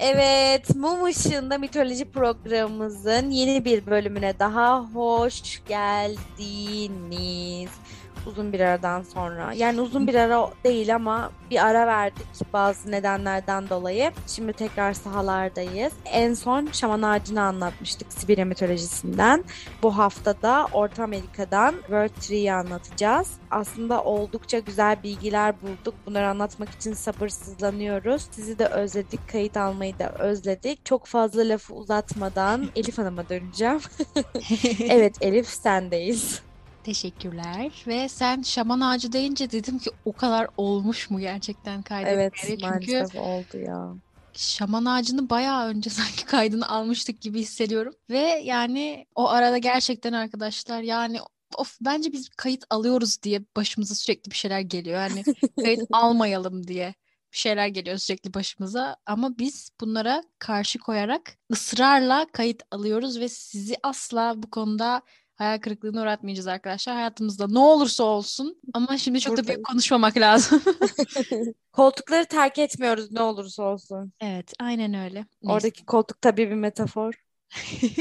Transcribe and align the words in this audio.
Evet, 0.00 0.76
Mum 0.76 1.08
Işığında 1.08 1.58
Mitoloji 1.58 2.10
programımızın 2.10 3.30
yeni 3.30 3.64
bir 3.64 3.86
bölümüne 3.86 4.38
daha 4.38 4.84
hoş 4.84 5.62
geldiniz. 5.68 7.70
Uzun 8.28 8.52
bir 8.52 8.60
aradan 8.60 9.02
sonra. 9.02 9.52
Yani 9.52 9.80
uzun 9.80 10.06
bir 10.06 10.14
ara 10.14 10.50
değil 10.64 10.94
ama 10.94 11.30
bir 11.50 11.66
ara 11.66 11.86
verdik 11.86 12.26
bazı 12.52 12.90
nedenlerden 12.90 13.68
dolayı. 13.68 14.12
Şimdi 14.26 14.52
tekrar 14.52 14.92
sahalardayız. 14.92 15.92
En 16.04 16.34
son 16.34 16.68
şaman 16.72 17.02
ağacını 17.02 17.42
anlatmıştık 17.42 18.12
Sibirya 18.12 18.44
mitolojisinden. 18.44 19.44
Bu 19.82 19.98
hafta 19.98 20.42
da 20.42 20.66
Orta 20.72 21.04
Amerika'dan 21.04 21.72
World 21.72 22.20
Tree'yi 22.20 22.52
anlatacağız. 22.52 23.32
Aslında 23.50 24.02
oldukça 24.04 24.58
güzel 24.58 25.02
bilgiler 25.02 25.54
bulduk. 25.62 25.94
Bunları 26.06 26.28
anlatmak 26.28 26.70
için 26.70 26.92
sabırsızlanıyoruz. 26.92 28.28
Sizi 28.30 28.58
de 28.58 28.66
özledik. 28.66 29.28
Kayıt 29.28 29.56
almayı 29.56 29.98
da 29.98 30.08
özledik. 30.08 30.84
Çok 30.84 31.06
fazla 31.06 31.48
lafı 31.48 31.74
uzatmadan 31.74 32.68
Elif 32.76 32.98
Hanım'a 32.98 33.28
döneceğim. 33.28 33.80
evet 34.90 35.16
Elif 35.20 35.46
sendeyiz. 35.46 36.47
Teşekkürler. 36.88 37.72
Ve 37.86 38.08
sen 38.08 38.42
şaman 38.42 38.80
ağacı 38.80 39.12
deyince 39.12 39.50
dedim 39.50 39.78
ki 39.78 39.90
o 40.04 40.12
kadar 40.12 40.48
olmuş 40.56 41.10
mu 41.10 41.20
gerçekten 41.20 41.82
kaydetmeli? 41.82 42.20
Evet 42.20 42.32
Çünkü 42.36 42.66
maalesef 42.66 43.16
oldu 43.16 43.58
ya. 43.58 43.94
şaman 44.32 44.84
ağacını 44.84 45.30
bayağı 45.30 45.66
önce 45.66 45.90
sanki 45.90 46.24
kaydını 46.24 46.68
almıştık 46.68 47.20
gibi 47.20 47.40
hissediyorum. 47.40 47.94
Ve 48.10 48.42
yani 48.44 49.06
o 49.14 49.28
arada 49.28 49.58
gerçekten 49.58 50.12
arkadaşlar 50.12 50.82
yani 50.82 51.18
of 51.56 51.78
bence 51.80 52.12
biz 52.12 52.28
kayıt 52.28 52.64
alıyoruz 52.70 53.22
diye 53.22 53.40
başımıza 53.56 53.94
sürekli 53.94 54.30
bir 54.30 54.36
şeyler 54.36 54.60
geliyor. 54.60 55.00
Yani 55.00 55.24
kayıt 55.64 55.82
almayalım 55.92 56.66
diye 56.66 56.94
bir 57.32 57.38
şeyler 57.38 57.66
geliyor 57.68 57.98
sürekli 57.98 58.34
başımıza 58.34 58.96
ama 59.06 59.38
biz 59.38 59.70
bunlara 59.80 60.22
karşı 60.38 60.78
koyarak 60.78 61.36
ısrarla 61.52 62.26
kayıt 62.32 62.62
alıyoruz 62.70 63.20
ve 63.20 63.28
sizi 63.28 63.76
asla 63.82 64.34
bu 64.36 64.50
konuda 64.50 65.02
hayal 65.38 65.58
kırıklığına 65.58 66.02
uğratmayacağız 66.02 66.46
arkadaşlar. 66.46 66.94
Hayatımızda 66.94 67.46
ne 67.48 67.58
olursa 67.58 68.04
olsun 68.04 68.60
ama 68.74 68.98
şimdi 68.98 69.20
çok 69.20 69.32
da 69.32 69.36
Buradayız. 69.36 69.56
büyük 69.56 69.66
konuşmamak 69.66 70.16
lazım. 70.16 70.62
Koltukları 71.72 72.24
terk 72.24 72.58
etmiyoruz 72.58 73.12
ne 73.12 73.22
olursa 73.22 73.62
olsun. 73.62 74.12
Evet, 74.20 74.52
aynen 74.60 74.94
öyle. 74.94 75.18
Neyse. 75.42 75.52
Oradaki 75.54 75.84
koltuk 75.84 76.22
tabii 76.22 76.50
bir 76.50 76.54
metafor. 76.54 77.14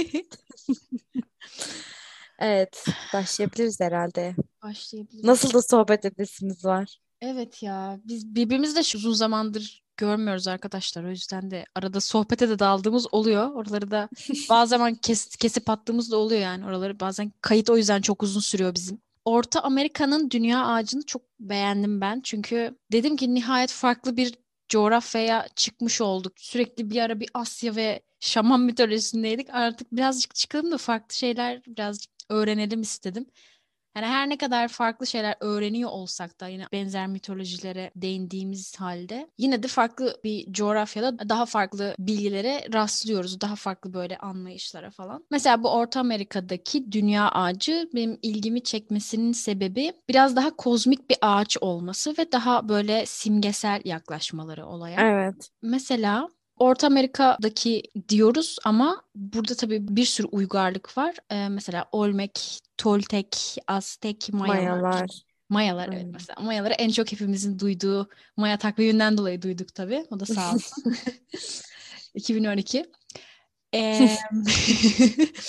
Evet, 2.40 2.86
başlayabiliriz 3.14 3.80
herhalde. 3.80 4.36
Başlayabiliriz. 4.64 5.24
Nasıl 5.24 5.54
da 5.54 5.62
sohbet 5.62 6.06
edesiniz 6.06 6.66
var. 6.66 7.00
Evet 7.22 7.64
ya, 7.64 8.00
biz 8.04 8.36
şu 8.84 8.98
uzun 8.98 9.14
zamandır 9.14 9.84
görmüyoruz 9.98 10.48
arkadaşlar. 10.48 11.04
O 11.04 11.10
yüzden 11.10 11.52
de 11.52 11.66
arada 11.76 12.02
sohbete 12.02 12.50
de 12.50 12.60
daldığımız 12.60 13.14
oluyor. 13.14 13.52
Oraları 13.52 13.92
da 13.92 14.10
zaman 14.66 14.96
kes, 14.96 15.36
kesip 15.36 15.70
attığımız 15.70 16.12
da 16.12 16.18
oluyor 16.18 16.42
yani. 16.42 16.66
Oraları 16.66 17.00
bazen 17.00 17.32
kayıt 17.42 17.70
o 17.70 17.78
yüzden 17.78 18.02
çok 18.02 18.24
uzun 18.24 18.40
sürüyor 18.40 18.76
bizim. 18.76 19.02
Orta 19.26 19.62
Amerika'nın 19.62 20.32
dünya 20.32 20.66
ağacını 20.66 21.06
çok 21.06 21.22
beğendim 21.40 22.02
ben. 22.02 22.22
Çünkü 22.22 22.78
dedim 22.92 23.16
ki 23.16 23.34
nihayet 23.34 23.72
farklı 23.72 24.18
bir 24.18 24.36
coğrafyaya 24.70 25.48
çıkmış 25.56 26.02
olduk. 26.02 26.34
Sürekli 26.38 26.90
bir 26.90 27.02
ara 27.02 27.20
bir 27.20 27.30
Asya 27.34 27.76
ve 27.76 28.02
Şaman 28.20 28.62
mitolojisindeydik. 28.62 29.50
Artık 29.50 29.92
birazcık 29.92 30.36
çıkalım 30.36 30.72
da 30.72 30.78
farklı 30.78 31.16
şeyler 31.16 31.66
birazcık 31.66 32.12
öğrenelim 32.30 32.82
istedim. 32.82 33.26
Yani 33.98 34.08
her 34.08 34.30
ne 34.30 34.38
kadar 34.38 34.68
farklı 34.68 35.08
şeyler 35.08 35.36
öğreniyor 35.40 35.90
olsak 35.90 36.40
da 36.40 36.48
yine 36.48 36.66
benzer 36.72 37.08
mitolojilere 37.08 37.92
değindiğimiz 37.96 38.80
halde 38.80 39.28
yine 39.38 39.64
de 39.64 39.68
farklı 39.68 40.18
bir 40.24 40.54
coğrafyada 40.54 41.30
daha 41.30 41.46
farklı 41.46 41.96
bilgilere 42.00 42.68
rastlıyoruz. 42.74 43.42
Daha 43.42 43.56
farklı 43.56 43.94
böyle 43.94 44.18
anlayışlara 44.18 44.92
falan. 44.92 45.26
Mesela 45.32 45.64
bu 45.64 45.70
Orta 45.70 46.00
Amerika'daki 46.00 46.92
dünya 46.92 47.30
ağacı 47.30 47.90
benim 47.96 48.20
ilgimi 48.22 48.64
çekmesinin 48.64 49.32
sebebi 49.32 49.94
biraz 50.10 50.36
daha 50.36 50.56
kozmik 50.56 51.10
bir 51.10 51.18
ağaç 51.22 51.58
olması 51.62 52.16
ve 52.18 52.32
daha 52.32 52.70
böyle 52.70 53.06
simgesel 53.06 53.82
yaklaşmaları 53.86 54.66
olaya. 54.66 55.02
Evet. 55.02 55.50
Mesela 55.62 56.30
Orta 56.60 56.88
Amerika'daki 56.88 57.84
diyoruz 58.10 58.58
ama 58.66 59.04
burada 59.16 59.56
tabii 59.56 59.88
bir 59.90 60.06
sürü 60.06 60.28
uygarlık 60.28 60.98
var. 60.98 61.16
Ee, 61.32 61.50
mesela 61.50 61.86
Olmek, 61.92 62.60
Toltek, 62.78 63.56
Aztek, 63.68 64.30
Mayalar. 64.34 64.82
Mayalar. 64.82 65.10
Mayalar 65.50 65.90
evet 65.94 66.08
mesela. 66.14 66.42
Mayaları 66.42 66.74
en 66.74 66.90
çok 66.90 67.12
hepimizin 67.12 67.60
duyduğu 67.60 68.10
Maya 68.38 68.58
takviminden 68.58 69.18
dolayı 69.18 69.42
duyduk 69.42 69.76
tabii. 69.76 70.06
O 70.12 70.20
da 70.20 70.26
sağ 70.26 70.52
olsun. 70.54 70.84
2012. 72.16 72.86
Ee, 73.74 74.18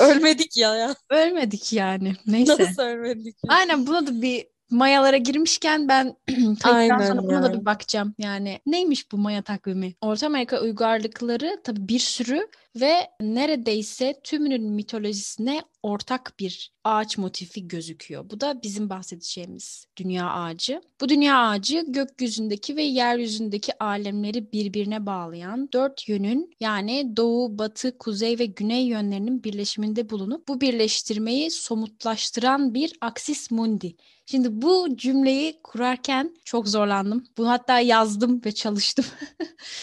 Ölmedik 0.01 0.57
ya 0.57 0.77
ya. 0.77 0.95
ölmedik 1.11 1.73
yani. 1.73 2.17
Neyse. 2.27 2.57
Nasıl 2.59 2.83
ölmedik 2.83 3.37
ya? 3.45 3.55
Aynen 3.55 3.87
buna 3.87 4.07
da 4.07 4.23
bir 4.23 4.47
Mayalara 4.71 5.17
girmişken 5.17 5.89
ben 5.89 6.17
kayıttan 6.63 7.07
sonra 7.07 7.23
buna 7.23 7.43
da 7.43 7.47
yani. 7.47 7.61
bir 7.61 7.65
bakacağım. 7.65 8.15
Yani 8.19 8.61
neymiş 8.67 9.13
bu 9.13 9.19
Maya 9.19 9.43
takvimi? 9.43 9.95
Orta 10.01 10.27
Amerika 10.27 10.61
uygarlıkları 10.61 11.61
tabii 11.65 11.89
bir 11.89 11.99
sürü 11.99 12.49
ve 12.77 13.11
neredeyse 13.21 14.21
tümünün 14.25 14.73
mitolojisine 14.73 15.63
ortak 15.83 16.35
bir 16.39 16.73
ağaç 16.85 17.19
motifi 17.19 17.69
gözüküyor. 17.69 18.31
Bu 18.31 18.41
da 18.41 18.63
bizim 18.63 18.91
bahsedeceğimiz 18.91 19.87
dünya 19.97 20.31
ağacı. 20.31 20.81
Bu 21.01 21.09
dünya 21.09 21.39
ağacı 21.39 21.85
gökyüzündeki 21.89 22.77
ve 22.77 22.83
yeryüzündeki 22.83 23.83
alemleri 23.83 24.53
birbirine 24.53 25.07
bağlayan 25.07 25.69
dört 25.73 26.09
yönün 26.09 26.55
yani 26.61 27.17
doğu, 27.17 27.59
batı, 27.59 27.99
kuzey 27.99 28.39
ve 28.39 28.47
güney 28.47 28.87
yönlerinin 28.87 29.45
birleşiminde 29.45 30.11
bulunup 30.11 30.49
bu 30.49 30.61
birleştirmeyi 30.61 31.51
somutlaştıran 31.51 32.75
bir 32.75 32.93
aksis 33.01 33.51
mundi. 33.51 33.97
Şimdi 34.27 34.63
bu 34.63 34.97
cümleyi 34.97 35.61
kurarken 35.63 36.37
çok 36.45 36.69
zorlandım. 36.69 37.25
Bunu 37.39 37.49
hatta 37.49 37.81
yazdım 37.81 38.43
ve 38.45 38.53
çalıştım. 38.53 39.05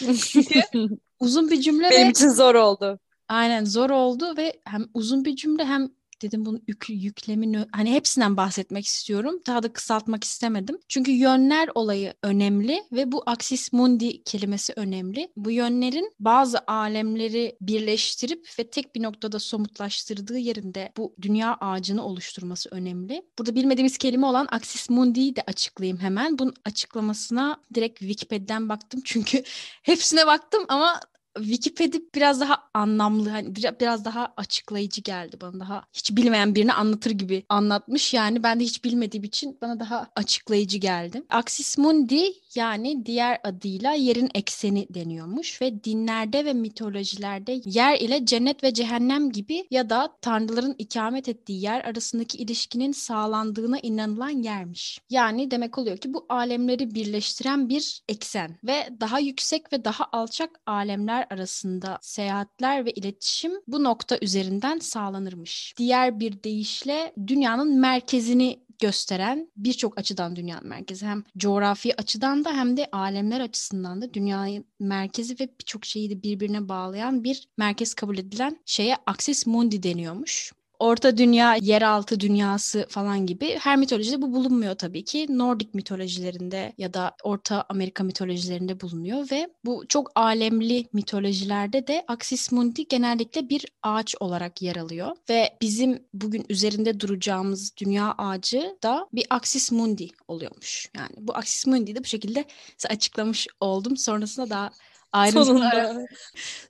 Uzun 1.20 1.50
bir 1.50 1.60
cümle 1.60 1.90
Benim 1.90 2.06
ve 2.06 2.10
için 2.10 2.28
zor 2.28 2.54
oldu. 2.54 2.98
Aynen 3.28 3.64
zor 3.64 3.90
oldu 3.90 4.36
ve 4.36 4.52
hem 4.64 4.84
uzun 4.94 5.24
bir 5.24 5.36
cümle 5.36 5.64
hem 5.64 5.88
dedim 6.22 6.46
bunun 6.46 6.62
yük, 6.66 6.86
yüklemini 6.88 7.66
hani 7.72 7.92
hepsinden 7.92 8.36
bahsetmek 8.36 8.86
istiyorum. 8.86 9.40
Daha 9.46 9.62
da 9.62 9.72
kısaltmak 9.72 10.24
istemedim. 10.24 10.78
Çünkü 10.88 11.10
yönler 11.10 11.68
olayı 11.74 12.14
önemli 12.22 12.84
ve 12.92 13.12
bu 13.12 13.22
aksis 13.26 13.72
mundi 13.72 14.24
kelimesi 14.24 14.72
önemli. 14.76 15.32
Bu 15.36 15.50
yönlerin 15.50 16.12
bazı 16.20 16.58
alemleri 16.66 17.56
birleştirip 17.60 18.48
ve 18.58 18.70
tek 18.70 18.94
bir 18.94 19.02
noktada 19.02 19.38
somutlaştırdığı 19.38 20.38
yerinde 20.38 20.92
bu 20.96 21.14
dünya 21.22 21.56
ağacını 21.60 22.04
oluşturması 22.04 22.68
önemli. 22.72 23.22
Burada 23.38 23.54
bilmediğimiz 23.54 23.98
kelime 23.98 24.26
olan 24.26 24.48
aksis 24.50 24.90
mundi'yi 24.90 25.36
de 25.36 25.42
açıklayayım 25.46 25.98
hemen. 25.98 26.38
Bunun 26.38 26.54
açıklamasına 26.64 27.60
direkt 27.74 27.98
Wikipedia'dan 27.98 28.68
baktım 28.68 29.00
çünkü 29.04 29.42
hepsine 29.82 30.26
baktım 30.26 30.64
ama 30.68 31.00
Wikipedia 31.36 32.00
biraz 32.14 32.40
daha 32.40 32.58
anlamlı, 32.74 33.30
hani 33.30 33.56
bir- 33.56 33.80
biraz 33.80 34.04
daha 34.04 34.32
açıklayıcı 34.36 35.00
geldi 35.00 35.36
bana. 35.40 35.60
Daha 35.60 35.82
hiç 35.92 36.16
bilmeyen 36.16 36.54
birini 36.54 36.72
anlatır 36.72 37.10
gibi 37.10 37.44
anlatmış. 37.48 38.14
Yani 38.14 38.42
ben 38.42 38.60
de 38.60 38.64
hiç 38.64 38.84
bilmediğim 38.84 39.24
için 39.24 39.58
bana 39.62 39.80
daha 39.80 40.08
açıklayıcı 40.16 40.78
geldi. 40.78 41.22
Axis 41.30 41.78
Mundi 41.78 42.22
yani 42.54 43.06
diğer 43.06 43.40
adıyla 43.44 43.92
yerin 43.92 44.30
ekseni 44.34 44.86
deniyormuş 44.90 45.62
ve 45.62 45.84
dinlerde 45.84 46.44
ve 46.44 46.52
mitolojilerde 46.52 47.60
yer 47.64 47.98
ile 48.00 48.26
cennet 48.26 48.64
ve 48.64 48.74
cehennem 48.74 49.32
gibi 49.32 49.66
ya 49.70 49.90
da 49.90 50.16
tanrıların 50.22 50.74
ikamet 50.78 51.28
ettiği 51.28 51.62
yer 51.62 51.84
arasındaki 51.84 52.38
ilişkinin 52.38 52.92
sağlandığına 52.92 53.78
inanılan 53.78 54.28
yermiş. 54.42 55.00
Yani 55.10 55.50
demek 55.50 55.78
oluyor 55.78 55.96
ki 55.96 56.14
bu 56.14 56.26
alemleri 56.28 56.94
birleştiren 56.94 57.68
bir 57.68 58.02
eksen 58.08 58.56
ve 58.64 58.88
daha 59.00 59.18
yüksek 59.18 59.72
ve 59.72 59.84
daha 59.84 60.08
alçak 60.12 60.50
alemler 60.66 61.25
arasında 61.30 61.98
seyahatler 62.02 62.84
ve 62.84 62.90
iletişim 62.90 63.52
bu 63.66 63.84
nokta 63.84 64.18
üzerinden 64.22 64.78
sağlanırmış. 64.78 65.74
Diğer 65.76 66.20
bir 66.20 66.42
deyişle 66.42 67.12
dünyanın 67.26 67.80
merkezini 67.80 68.66
gösteren 68.78 69.50
birçok 69.56 69.98
açıdan 69.98 70.36
dünyanın 70.36 70.68
merkezi 70.68 71.06
hem 71.06 71.24
coğrafi 71.36 72.00
açıdan 72.00 72.44
da 72.44 72.52
hem 72.52 72.76
de 72.76 72.88
alemler 72.92 73.40
açısından 73.40 74.02
da 74.02 74.14
dünyanın 74.14 74.64
merkezi 74.80 75.40
ve 75.40 75.48
birçok 75.60 75.84
şeyi 75.84 76.10
de 76.10 76.22
birbirine 76.22 76.68
bağlayan 76.68 77.24
bir 77.24 77.48
merkez 77.58 77.94
kabul 77.94 78.18
edilen 78.18 78.58
şeye 78.66 78.96
Axis 79.06 79.46
Mundi 79.46 79.82
deniyormuş. 79.82 80.52
Orta 80.78 81.16
Dünya, 81.16 81.56
yeraltı 81.62 82.20
dünyası 82.20 82.86
falan 82.88 83.26
gibi 83.26 83.58
her 83.60 83.76
mitolojide 83.76 84.22
bu 84.22 84.32
bulunmuyor 84.32 84.74
tabii 84.74 85.04
ki. 85.04 85.26
Nordik 85.30 85.74
mitolojilerinde 85.74 86.72
ya 86.78 86.94
da 86.94 87.12
Orta 87.22 87.64
Amerika 87.68 88.04
mitolojilerinde 88.04 88.80
bulunuyor 88.80 89.30
ve 89.30 89.48
bu 89.64 89.84
çok 89.88 90.10
alemli 90.14 90.86
mitolojilerde 90.92 91.86
de 91.86 92.04
Axis 92.08 92.52
Mundi 92.52 92.88
genellikle 92.88 93.48
bir 93.48 93.66
ağaç 93.82 94.14
olarak 94.20 94.62
yer 94.62 94.76
alıyor 94.76 95.16
ve 95.30 95.56
bizim 95.60 96.06
bugün 96.14 96.46
üzerinde 96.48 97.00
duracağımız 97.00 97.76
dünya 97.76 98.14
ağacı 98.18 98.76
da 98.82 99.08
bir 99.12 99.26
Axis 99.30 99.72
Mundi 99.72 100.08
oluyormuş. 100.28 100.90
Yani 100.96 101.14
bu 101.18 101.36
Axis 101.36 101.66
Mundi'yi 101.66 101.96
de 101.96 102.00
bu 102.00 102.08
şekilde 102.08 102.44
açıklamış 102.88 103.46
oldum. 103.60 103.96
Sonrasında 103.96 104.50
daha 104.50 104.70
ayrıntılı 105.16 105.44
Sonunda. 105.44 106.06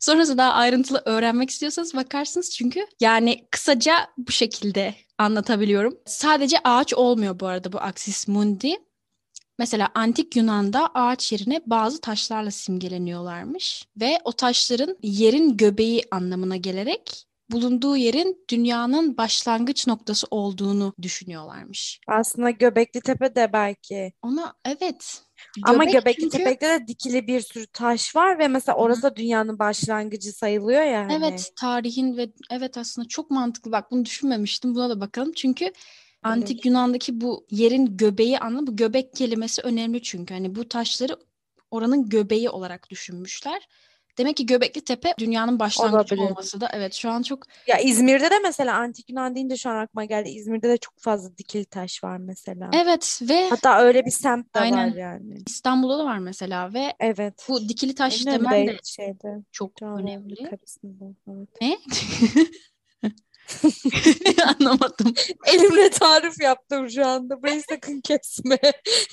sonrası 0.01 0.39
daha 0.39 0.53
ayrıntılı 0.53 1.03
öğrenmek 1.05 1.51
istiyorsanız 1.51 1.95
bakarsınız 1.95 2.51
çünkü 2.51 2.87
yani 3.01 3.47
kısaca 3.51 3.95
bu 4.19 4.33
şekilde 4.33 4.95
anlatabiliyorum. 5.19 5.99
Sadece 6.07 6.57
ağaç 6.65 6.95
olmuyor 6.95 7.41
bu 7.41 7.47
arada 7.47 7.73
bu 7.73 7.79
Axis 7.81 8.29
Mundi. 8.29 8.75
Mesela 9.59 9.89
antik 9.95 10.37
Yunan'da 10.37 10.91
ağaç 10.95 11.33
yerine 11.33 11.61
bazı 11.67 12.01
taşlarla 12.01 12.51
simgeleniyorlarmış 12.51 13.85
ve 14.01 14.19
o 14.25 14.33
taşların 14.33 14.97
yerin 15.03 15.57
göbeği 15.57 16.03
anlamına 16.11 16.57
gelerek 16.57 17.26
bulunduğu 17.51 17.97
yerin 17.97 18.45
dünyanın 18.51 19.17
başlangıç 19.17 19.87
noktası 19.87 20.27
olduğunu 20.31 20.95
düşünüyorlarmış. 21.03 22.01
Aslında 22.07 22.51
Göbekli 22.51 23.01
Tepe 23.01 23.35
de 23.35 23.53
belki. 23.53 24.13
Ona 24.23 24.55
evet. 24.65 25.23
Ama 25.63 25.85
Göbek 25.85 25.93
Göbekli 25.93 26.21
çünkü- 26.23 26.37
Tepe'de 26.39 26.81
de 26.81 26.89
dikili 26.89 27.27
bir 27.27 27.41
sürü 27.41 27.67
taş 27.67 28.17
var 28.17 28.39
ve 28.39 28.49
mesela 28.49 28.77
orası 28.79 29.03
da 29.03 29.17
dünyanın 29.17 29.59
başlangıcı 29.59 30.33
sayılıyor 30.33 30.83
ya 30.83 31.01
hani. 31.01 31.13
Evet, 31.13 31.53
tarihin 31.57 32.17
ve 32.17 32.33
evet 32.51 32.79
aslında 32.79 33.09
çok 33.09 33.31
mantıklı. 33.31 33.73
Bak 33.73 33.91
bunu 33.91 34.05
düşünmemiştim. 34.05 34.75
Buna 34.75 34.91
da 34.91 35.01
bakalım. 35.01 35.33
Çünkü 35.33 35.73
antik 36.23 36.67
Yunan'daki 36.67 37.21
bu 37.21 37.47
yerin 37.51 37.97
göbeği 37.97 38.39
anlamı 38.39 38.67
bu 38.67 38.77
göbek 38.77 39.15
kelimesi 39.15 39.63
önemli 39.63 40.03
çünkü. 40.03 40.35
Hani 40.35 40.55
bu 40.55 40.69
taşları 40.69 41.17
oranın 41.71 42.09
göbeği 42.09 42.51
olarak 42.51 42.91
düşünmüşler. 42.91 43.69
Demek 44.19 44.37
ki 44.37 44.47
Göbekli 44.47 44.81
Tepe 44.81 45.15
dünyanın 45.19 45.59
başlangıcı 45.59 45.97
Olabilir. 46.15 46.31
olması 46.31 46.61
da 46.61 46.71
evet 46.73 46.95
şu 46.95 47.11
an 47.11 47.23
çok 47.23 47.43
Ya 47.67 47.79
İzmir'de 47.79 48.31
de 48.31 48.39
mesela 48.43 48.77
Antik 48.77 49.11
Yunan 49.11 49.35
deyince 49.35 49.57
şu 49.57 49.71
an 49.71 49.77
aklıma 49.77 50.05
geldi. 50.05 50.29
İzmir'de 50.29 50.69
de 50.69 50.77
çok 50.77 50.99
fazla 50.99 51.37
dikili 51.39 51.65
taş 51.65 52.05
var 52.05 52.17
mesela. 52.17 52.71
evet 52.75 53.21
ve 53.23 53.49
Hatta 53.49 53.81
öyle 53.81 54.05
bir 54.07 54.11
semt 54.11 54.55
de 54.55 54.61
Aynen. 54.61 54.91
var 54.91 54.97
yani. 54.97 55.35
İstanbul'da 55.47 55.99
da 55.99 56.05
var 56.05 56.19
mesela 56.19 56.73
ve 56.75 56.93
Evet. 57.01 57.47
bu 57.49 57.69
dikili 57.69 57.95
taş 57.95 58.27
Eminönü'nde 58.27 58.45
demen 58.51 58.67
de 58.67 58.77
şeyde. 58.85 59.43
çok 59.53 59.77
Cağaloğlu 59.77 60.01
önemli. 60.03 60.35
Karısı'nda. 60.51 61.05
Evet. 61.29 61.49
Ne? 61.61 61.79
Anlamadım. 64.47 65.15
Elimle 65.47 65.91
tarif 65.91 66.41
yaptım 66.41 66.91
şu 66.91 67.07
anda. 67.07 67.43
Burayı 67.43 67.63
sakın 67.69 68.01
kesme. 68.01 68.59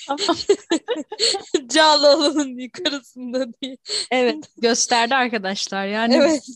Cağaloğlu'nun 1.68 2.58
yukarısında 2.58 3.46
diye. 3.62 3.78
Evet 4.12 4.46
gösterdi 4.58 5.16
arkadaşlar 5.16 5.88
yani 5.88 6.16
Evet. 6.16 6.48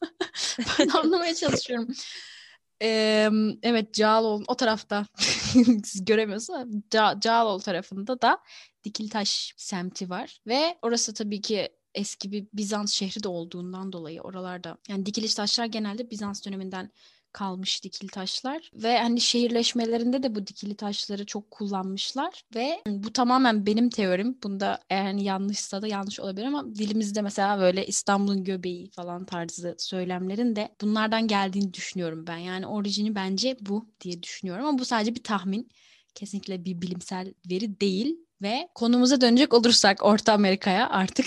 ben 0.80 0.88
anlamaya 0.88 1.36
çalışıyorum. 1.36 1.88
Ee, 2.82 3.30
evet 3.64 3.94
Cağaloğlu 3.94 4.44
o 4.48 4.56
tarafta 4.56 5.06
siz 5.84 6.06
göremiyorsunuz 6.06 6.60
ama 6.60 6.72
Ca 6.90 7.20
Cağaloğlu 7.20 7.62
tarafında 7.62 8.22
da 8.22 8.40
Dikiltaş 8.84 9.54
semti 9.58 10.10
var 10.10 10.40
ve 10.48 10.78
orası 10.82 11.14
tabii 11.14 11.42
ki 11.42 11.70
eski 11.96 12.32
bir 12.32 12.48
Bizans 12.54 12.94
şehri 12.94 13.24
de 13.24 13.28
olduğundan 13.28 13.92
dolayı 13.92 14.22
oralarda 14.22 14.78
yani 14.88 15.06
dikiliş 15.06 15.36
taşlar 15.36 15.66
genelde 15.66 16.10
Bizans 16.12 16.46
döneminden 16.46 16.92
kalmış 17.38 17.84
dikili 17.84 18.10
taşlar 18.10 18.72
ve 18.74 18.98
hani 19.00 19.22
şehirleşmelerinde 19.22 20.24
de 20.24 20.36
bu 20.36 20.48
dikili 20.48 20.76
taşları 20.76 21.26
çok 21.26 21.52
kullanmışlar 21.52 22.44
ve 22.56 22.82
bu 22.88 23.14
tamamen 23.14 23.66
benim 23.66 23.90
teorim. 23.90 24.38
Bunda 24.44 24.80
eğer 24.90 25.04
hani 25.04 25.24
yanlışsa 25.24 25.82
da 25.82 25.88
yanlış 25.88 26.20
olabilir 26.20 26.46
ama 26.46 26.76
dilimizde 26.76 27.22
mesela 27.22 27.60
böyle 27.60 27.86
İstanbul'un 27.86 28.44
göbeği 28.44 28.90
falan 28.90 29.26
tarzı 29.26 29.76
söylemlerin 29.78 30.56
de 30.56 30.70
bunlardan 30.82 31.28
geldiğini 31.28 31.74
düşünüyorum 31.74 32.28
ben. 32.28 32.38
Yani 32.38 32.68
orijini 32.68 33.16
bence 33.16 33.58
bu 33.62 33.90
diye 34.02 34.24
düşünüyorum 34.24 34.66
ama 34.66 34.80
bu 34.80 34.86
sadece 34.86 35.16
bir 35.16 35.24
tahmin. 35.24 35.70
Kesinlikle 36.16 36.66
bir 36.66 36.82
bilimsel 36.82 37.34
veri 37.50 37.80
değil. 37.82 38.16
Ve 38.42 38.68
konumuza 38.76 39.22
dönecek 39.22 39.54
olursak 39.54 40.04
Orta 40.04 40.34
Amerika'ya 40.34 40.90
artık. 40.90 41.26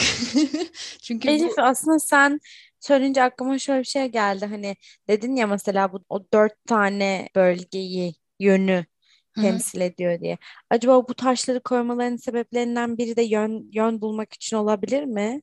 Çünkü 1.03 1.29
bu- 1.29 1.33
Elif 1.33 1.59
aslında 1.59 1.99
sen 1.99 2.41
söyleyince 2.81 3.23
aklıma 3.23 3.59
şöyle 3.59 3.81
bir 3.81 3.85
şey 3.85 4.07
geldi. 4.07 4.47
Hani 4.47 4.77
dedin 5.09 5.37
ya 5.37 5.47
mesela 5.47 5.93
bu 5.93 6.05
o 6.09 6.25
dört 6.33 6.53
tane 6.67 7.29
bölgeyi, 7.37 8.15
yönü 8.41 8.85
temsil 9.39 9.81
ediyor 9.81 10.21
diye. 10.21 10.39
Acaba 10.71 11.09
bu 11.09 11.15
taşları 11.15 11.61
koymalarının 11.63 12.17
sebeplerinden 12.17 12.99
biri 12.99 13.17
de 13.17 13.23
yön 13.23 13.71
yön 13.73 14.01
bulmak 14.01 14.35
için 14.35 14.57
olabilir 14.57 15.05
mi? 15.05 15.43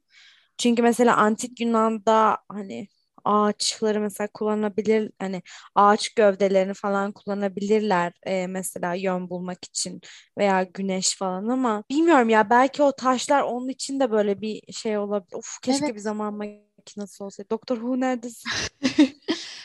Çünkü 0.57 0.81
mesela 0.81 1.15
antik 1.17 1.59
Yunan'da 1.61 2.37
hani 2.49 2.87
ağaçları 3.25 3.99
mesela 4.01 4.27
kullanabilir 4.33 5.11
hani 5.19 5.41
ağaç 5.75 6.09
gövdelerini 6.09 6.73
falan 6.73 7.11
kullanabilirler 7.11 8.13
e, 8.25 8.47
mesela 8.47 8.93
yön 8.93 9.29
bulmak 9.29 9.65
için 9.65 10.01
veya 10.37 10.63
güneş 10.63 11.17
falan 11.17 11.47
ama 11.47 11.83
bilmiyorum 11.91 12.29
ya 12.29 12.49
belki 12.49 12.83
o 12.83 12.91
taşlar 12.91 13.41
onun 13.41 13.69
için 13.69 13.99
de 13.99 14.11
böyle 14.11 14.41
bir 14.41 14.73
şey 14.73 14.97
olabilir. 14.97 15.33
Of 15.37 15.59
keşke 15.63 15.85
Evet. 15.85 15.95
bir 15.95 15.99
zaman 15.99 16.39
makinesi 16.87 17.23
olsaydı. 17.23 17.49
Doktor 17.49 17.75
Who 17.75 17.99
neredesin? 17.99 18.51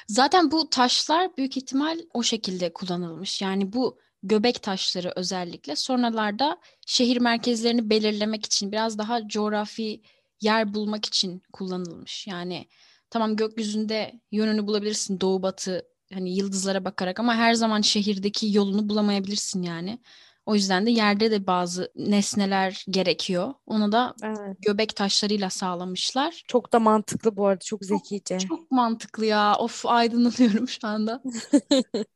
Zaten 0.08 0.50
bu 0.50 0.70
taşlar 0.70 1.36
büyük 1.36 1.56
ihtimal 1.56 1.98
o 2.14 2.22
şekilde 2.22 2.72
kullanılmış. 2.72 3.42
Yani 3.42 3.72
bu 3.72 3.98
göbek 4.22 4.62
taşları 4.62 5.12
özellikle 5.16 5.76
sonralarda 5.76 6.58
şehir 6.86 7.16
merkezlerini 7.20 7.90
belirlemek 7.90 8.46
için 8.46 8.72
biraz 8.72 8.98
daha 8.98 9.28
coğrafi 9.28 10.02
yer 10.40 10.74
bulmak 10.74 11.06
için 11.06 11.42
kullanılmış. 11.52 12.26
Yani 12.26 12.66
tamam 13.10 13.36
gökyüzünde 13.36 14.20
yönünü 14.32 14.66
bulabilirsin 14.66 15.20
doğu 15.20 15.42
batı 15.42 15.82
hani 16.12 16.36
yıldızlara 16.36 16.84
bakarak 16.84 17.20
ama 17.20 17.34
her 17.34 17.54
zaman 17.54 17.80
şehirdeki 17.80 18.52
yolunu 18.56 18.88
bulamayabilirsin 18.88 19.62
yani. 19.62 19.98
O 20.46 20.54
yüzden 20.54 20.86
de 20.86 20.90
yerde 20.90 21.30
de 21.30 21.46
bazı 21.46 21.92
nesneler 21.96 22.84
gerekiyor. 22.90 23.54
Onu 23.66 23.92
da 23.92 24.14
Evet. 24.22 24.56
göbek 24.62 24.96
taşlarıyla 24.96 25.50
sağlamışlar. 25.50 26.42
Çok 26.48 26.72
da 26.72 26.78
mantıklı 26.80 27.36
bu 27.36 27.46
arada. 27.46 27.58
Çok 27.64 27.84
zekice. 27.84 28.38
Çok 28.38 28.70
mantıklı 28.70 29.26
ya. 29.26 29.56
Of 29.58 29.86
aydınlanıyorum 29.86 30.68
şu 30.68 30.88
anda. 30.88 31.22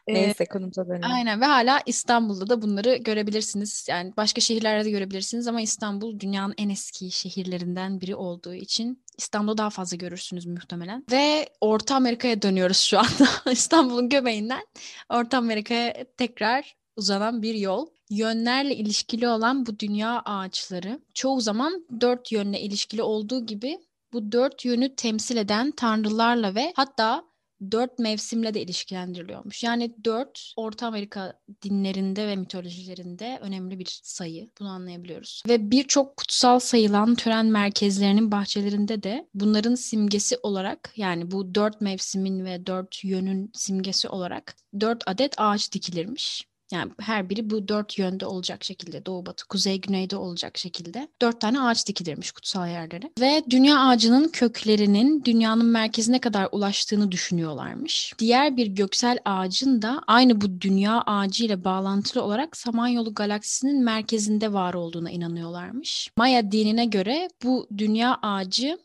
Ee, 0.08 0.14
Neyse 0.14 0.44
konumuza 0.46 0.88
dönelim. 0.88 1.05
Aynen 1.05 1.40
ve 1.40 1.44
hala 1.44 1.81
İstanbul'da 1.87 2.49
da 2.49 2.62
bunları 2.62 2.96
görebilirsiniz. 2.96 3.87
Yani 3.90 4.12
başka 4.17 4.40
şehirlerde 4.40 4.84
de 4.84 4.90
görebilirsiniz 4.90 5.49
ama 5.49 5.61
İstanbul 5.61 6.20
dünyanın 6.20 6.55
en 6.58 6.69
eski 6.69 7.11
şehirlerinden 7.11 8.00
biri 8.00 8.14
olduğu 8.17 8.55
için 8.55 9.05
İstanbul'da 9.19 9.58
daha 9.58 9.70
fazla 9.70 9.96
görürsünüz 9.96 10.46
muhtemelen. 10.46 11.05
Ve 11.11 11.49
Orta 11.61 11.94
Amerika'ya 11.96 12.43
dönüyoruz 12.43 12.78
şu 12.78 12.99
anda. 12.99 13.28
İstanbul'un 13.52 14.08
göbeğinden 14.08 14.67
Orta 15.08 15.38
Amerika'ya 15.38 16.05
tekrar 16.17 16.76
uzanan 16.96 17.43
bir 17.43 17.55
yol. 17.55 17.87
Yönlerle 18.11 18.76
ilişkili 18.76 19.29
olan 19.29 19.67
bu 19.67 19.79
dünya 19.79 20.23
ağaçları 20.25 21.00
çoğu 21.14 21.41
zaman 21.41 21.87
dört 22.00 22.32
yönle 22.32 22.61
ilişkili 22.61 23.03
olduğu 23.03 23.47
gibi 23.47 23.78
bu 24.12 24.33
dört 24.33 24.64
yönü 24.64 24.97
temsil 24.97 25.37
eden 25.37 25.71
tanrılarla 25.71 26.54
ve 26.54 26.73
hatta 26.76 27.25
dört 27.71 27.99
mevsimle 27.99 28.54
de 28.54 28.62
ilişkilendiriliyormuş. 28.62 29.64
Yani 29.64 29.95
dört 30.04 30.52
Orta 30.57 30.87
Amerika 30.87 31.40
dinlerinde 31.62 32.26
ve 32.26 32.37
mitolojilerinde 32.37 33.38
önemli 33.42 33.78
bir 33.78 34.00
sayı. 34.02 34.50
Bunu 34.61 34.69
anlayabiliyoruz. 34.69 35.42
Ve 35.49 35.71
birçok 35.71 36.16
kutsal 36.16 36.59
sayılan 36.59 37.14
tören 37.14 37.47
merkezlerinin 37.47 38.33
bahçelerinde 38.33 39.02
de 39.02 39.28
bunların 39.35 39.75
simgesi 39.75 40.37
olarak 40.42 40.92
yani 40.97 41.30
bu 41.30 41.54
dört 41.54 41.80
mevsimin 41.80 42.45
ve 42.45 42.66
dört 42.66 43.04
yönün 43.04 43.50
simgesi 43.54 44.09
olarak 44.09 44.57
dört 44.80 45.02
adet 45.07 45.35
ağaç 45.37 45.73
dikilirmiş. 45.73 46.45
Yani 46.73 46.92
her 47.00 47.30
biri 47.30 47.50
bu 47.50 47.68
dört 47.68 47.99
yönde 47.99 48.26
olacak 48.26 48.64
şekilde 48.64 49.06
doğu 49.06 49.26
batı 49.26 49.49
kuzey 49.49 49.80
güneyde 49.80 50.16
olacak 50.16 50.58
şekilde 50.58 51.08
dört 51.23 51.40
tane 51.40 51.61
ağaç 51.61 51.87
dikilirmiş 51.88 52.32
kutsal 52.32 52.68
yerlere. 52.68 53.11
Ve 53.20 53.42
dünya 53.50 53.80
ağacının 53.80 54.28
köklerinin 54.28 55.25
dünyanın 55.25 55.66
merkezine 55.66 56.18
kadar 56.18 56.49
ulaştığını 56.52 57.12
düşünüyorlarmış. 57.12 58.12
Diğer 58.18 58.56
bir 58.56 58.66
göksel 58.66 59.18
ağacın 59.25 59.82
da 59.82 60.02
aynı 60.06 60.40
bu 60.40 60.61
dünya 60.61 61.02
ağacı 61.06 61.44
ile 61.44 61.64
bağlantılı 61.64 62.23
olarak 62.23 62.56
Samanyolu 62.56 63.14
galaksisinin 63.14 63.85
merkezinde 63.85 64.52
var 64.52 64.75
olduğuna 64.75 65.11
inanıyorlarmış. 65.11 66.11
Maya 66.16 66.52
dinine 66.52 66.85
göre 66.85 67.28
bu 67.44 67.68
dünya 67.78 68.18
ağacı 68.23 68.78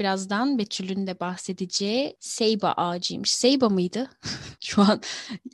birazdan 0.00 0.58
Betül'ün 0.58 1.06
de 1.06 1.20
bahsedeceği 1.20 2.16
Seyba 2.20 2.72
ağacıymış. 2.76 3.30
Seyba 3.30 3.68
mıydı? 3.68 4.10
Şu 4.64 4.82
an 4.82 5.00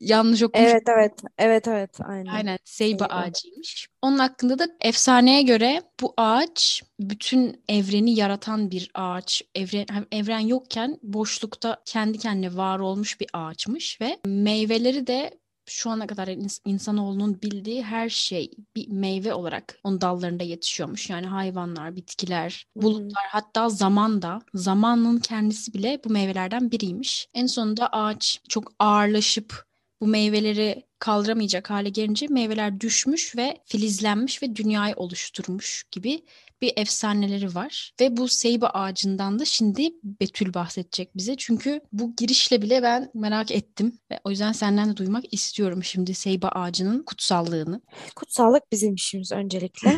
yanlış 0.01 0.43
okumuş. 0.43 0.71
Evet 0.71 0.83
evet. 0.89 1.13
Evet 1.39 1.69
evet. 1.69 1.99
Aynen. 2.05 2.33
Aynen 2.33 2.59
Seyba 2.65 3.05
Seyba. 3.05 3.15
ağacıymış. 3.15 3.89
Onun 4.03 4.19
hakkında 4.19 4.59
da 4.59 4.69
efsaneye 4.81 5.43
göre 5.43 5.83
bu 6.01 6.15
ağaç 6.17 6.83
bütün 7.01 7.65
evreni 7.69 8.15
yaratan 8.15 8.71
bir 8.71 8.91
ağaç. 8.95 9.43
Evren, 9.55 9.87
evren 10.13 10.39
yokken 10.41 10.99
boşlukta 11.03 11.83
kendi 11.85 12.19
kendine 12.19 12.57
var 12.57 12.79
olmuş 12.79 13.21
bir 13.21 13.29
ağaçmış 13.33 14.01
ve 14.01 14.19
meyveleri 14.27 15.07
de 15.07 15.42
şu 15.67 15.91
ana 15.91 16.07
kadar 16.07 16.29
ins- 16.29 16.61
insanoğlunun 16.65 17.43
bildiği 17.43 17.83
her 17.83 18.09
şey 18.09 18.51
bir 18.77 18.89
meyve 18.89 19.35
olarak 19.35 19.79
onun 19.85 20.01
dallarında 20.01 20.45
yetişiyormuş. 20.45 21.11
Yani 21.11 21.27
hayvanlar, 21.27 21.97
bitkiler, 21.97 22.67
bulutlar 22.77 23.25
hatta 23.31 23.69
zaman 23.69 24.23
da 24.23 24.39
zamanın 24.55 25.19
kendisi 25.19 25.75
bile 25.75 26.01
bu 26.05 26.11
meyvelerden 26.11 26.71
biriymiş. 26.71 27.29
En 27.35 27.47
sonunda 27.47 27.89
ağaç 27.89 28.41
çok 28.49 28.73
ağırlaşıp 28.79 29.65
bu 30.01 30.07
meyveleri 30.07 30.87
kaldıramayacak 31.03 31.71
hale 31.71 31.89
gelince 31.89 32.27
meyveler 32.31 32.81
düşmüş 32.81 33.37
ve 33.37 33.59
filizlenmiş 33.67 34.43
ve 34.43 34.57
dünyayı 34.57 34.95
oluşturmuş 34.97 35.85
gibi 35.91 36.23
bir 36.63 36.73
efsaneleri 36.77 37.55
var. 37.55 37.93
Ve 38.01 38.17
bu 38.17 38.29
seybe 38.29 38.67
ağacından 38.67 39.39
da 39.39 39.45
şimdi 39.45 39.91
Betül 40.05 40.55
bahsedecek 40.55 41.17
bize. 41.17 41.35
Çünkü 41.37 41.81
bu 41.93 42.17
girişle 42.17 42.63
bile 42.63 42.83
ben 42.83 43.11
merak 43.15 43.51
ettim. 43.51 43.99
Ve 44.11 44.21
o 44.25 44.31
yüzden 44.31 44.53
senden 44.53 44.91
de 44.93 44.97
duymak 44.97 45.35
istiyorum 45.35 45.85
şimdi 45.85 46.15
seybe 46.15 46.49
ağacının 46.49 47.03
kutsallığını. 47.03 47.81
Kutsallık 48.17 48.73
bizim 48.73 48.95
işimiz 48.95 49.33
öncelikle. 49.33 49.97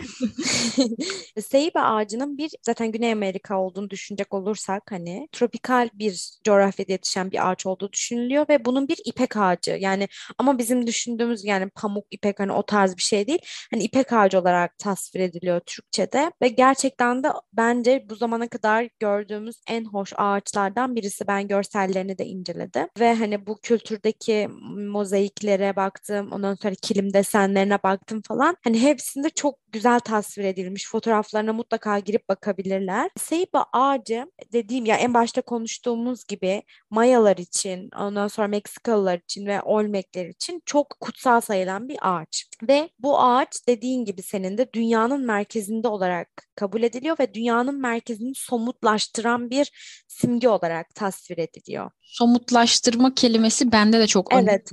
seybe 1.40 1.80
ağacının 1.80 2.38
bir 2.38 2.50
zaten 2.62 2.92
Güney 2.92 3.12
Amerika 3.12 3.60
olduğunu 3.60 3.90
düşünecek 3.90 4.34
olursak 4.34 4.82
hani 4.90 5.28
tropikal 5.32 5.88
bir 5.94 6.38
coğrafyada 6.44 6.92
yetişen 6.92 7.30
bir 7.32 7.50
ağaç 7.50 7.66
olduğu 7.66 7.92
düşünülüyor 7.92 8.46
ve 8.48 8.64
bunun 8.64 8.88
bir 8.88 8.98
ipek 9.04 9.36
ağacı 9.36 9.70
yani 9.80 10.08
ama 10.38 10.58
bizim 10.58 10.86
düşündüğümüz 10.94 11.44
yani 11.44 11.70
pamuk 11.70 12.06
ipek 12.10 12.40
hani 12.40 12.52
o 12.52 12.62
tarz 12.66 12.96
bir 12.96 13.02
şey 13.02 13.26
değil. 13.26 13.38
Hani 13.70 13.84
ipek 13.84 14.12
ağacı 14.12 14.38
olarak 14.40 14.78
tasvir 14.78 15.20
ediliyor 15.20 15.60
Türkçe'de 15.66 16.32
ve 16.42 16.48
gerçekten 16.48 17.22
de 17.22 17.28
bence 17.52 18.06
bu 18.10 18.14
zamana 18.14 18.48
kadar 18.48 18.88
gördüğümüz 19.00 19.60
en 19.68 19.84
hoş 19.84 20.12
ağaçlardan 20.16 20.96
birisi. 20.96 21.26
Ben 21.28 21.48
görsellerini 21.48 22.18
de 22.18 22.26
inceledim 22.26 22.88
ve 23.00 23.14
hani 23.14 23.46
bu 23.46 23.58
kültürdeki 23.62 24.48
mozaiklere 24.76 25.76
baktım, 25.76 26.32
ondan 26.32 26.54
sonra 26.54 26.74
kilim 26.82 27.14
desenlerine 27.14 27.82
baktım 27.82 28.22
falan. 28.28 28.56
Hani 28.64 28.82
hepsinde 28.82 29.30
çok 29.30 29.63
güzel 29.74 30.00
tasvir 30.00 30.44
edilmiş. 30.44 30.88
Fotoğraflarına 30.88 31.52
mutlaka 31.52 31.98
girip 31.98 32.28
bakabilirler. 32.28 33.10
Seyba 33.16 33.66
ağacı 33.72 34.26
dediğim 34.52 34.86
ya 34.86 34.96
en 34.96 35.14
başta 35.14 35.42
konuştuğumuz 35.42 36.24
gibi 36.26 36.62
Mayalar 36.90 37.36
için, 37.36 37.90
ondan 38.00 38.28
sonra 38.28 38.48
Meksikalılar 38.48 39.18
için 39.18 39.46
ve 39.46 39.62
Olmekler 39.62 40.26
için 40.26 40.62
çok 40.66 40.96
kutsal 41.00 41.40
sayılan 41.40 41.88
bir 41.88 41.98
ağaç. 42.00 42.46
Ve 42.68 42.88
bu 42.98 43.20
ağaç 43.20 43.68
dediğin 43.68 44.04
gibi 44.04 44.22
senin 44.22 44.58
de 44.58 44.72
dünyanın 44.72 45.26
merkezinde 45.26 45.88
olarak 45.88 46.28
kabul 46.54 46.82
ediliyor 46.82 47.16
ve 47.20 47.34
dünyanın 47.34 47.80
merkezini 47.80 48.34
somutlaştıran 48.34 49.50
bir 49.50 49.70
simge 50.14 50.48
olarak 50.48 50.94
tasvir 50.94 51.38
ediliyor. 51.38 51.90
Somutlaştırma 52.02 53.14
kelimesi 53.14 53.72
bende 53.72 53.98
de 53.98 54.06
çok 54.06 54.32
önemli. 54.32 54.50
Evet, 54.50 54.70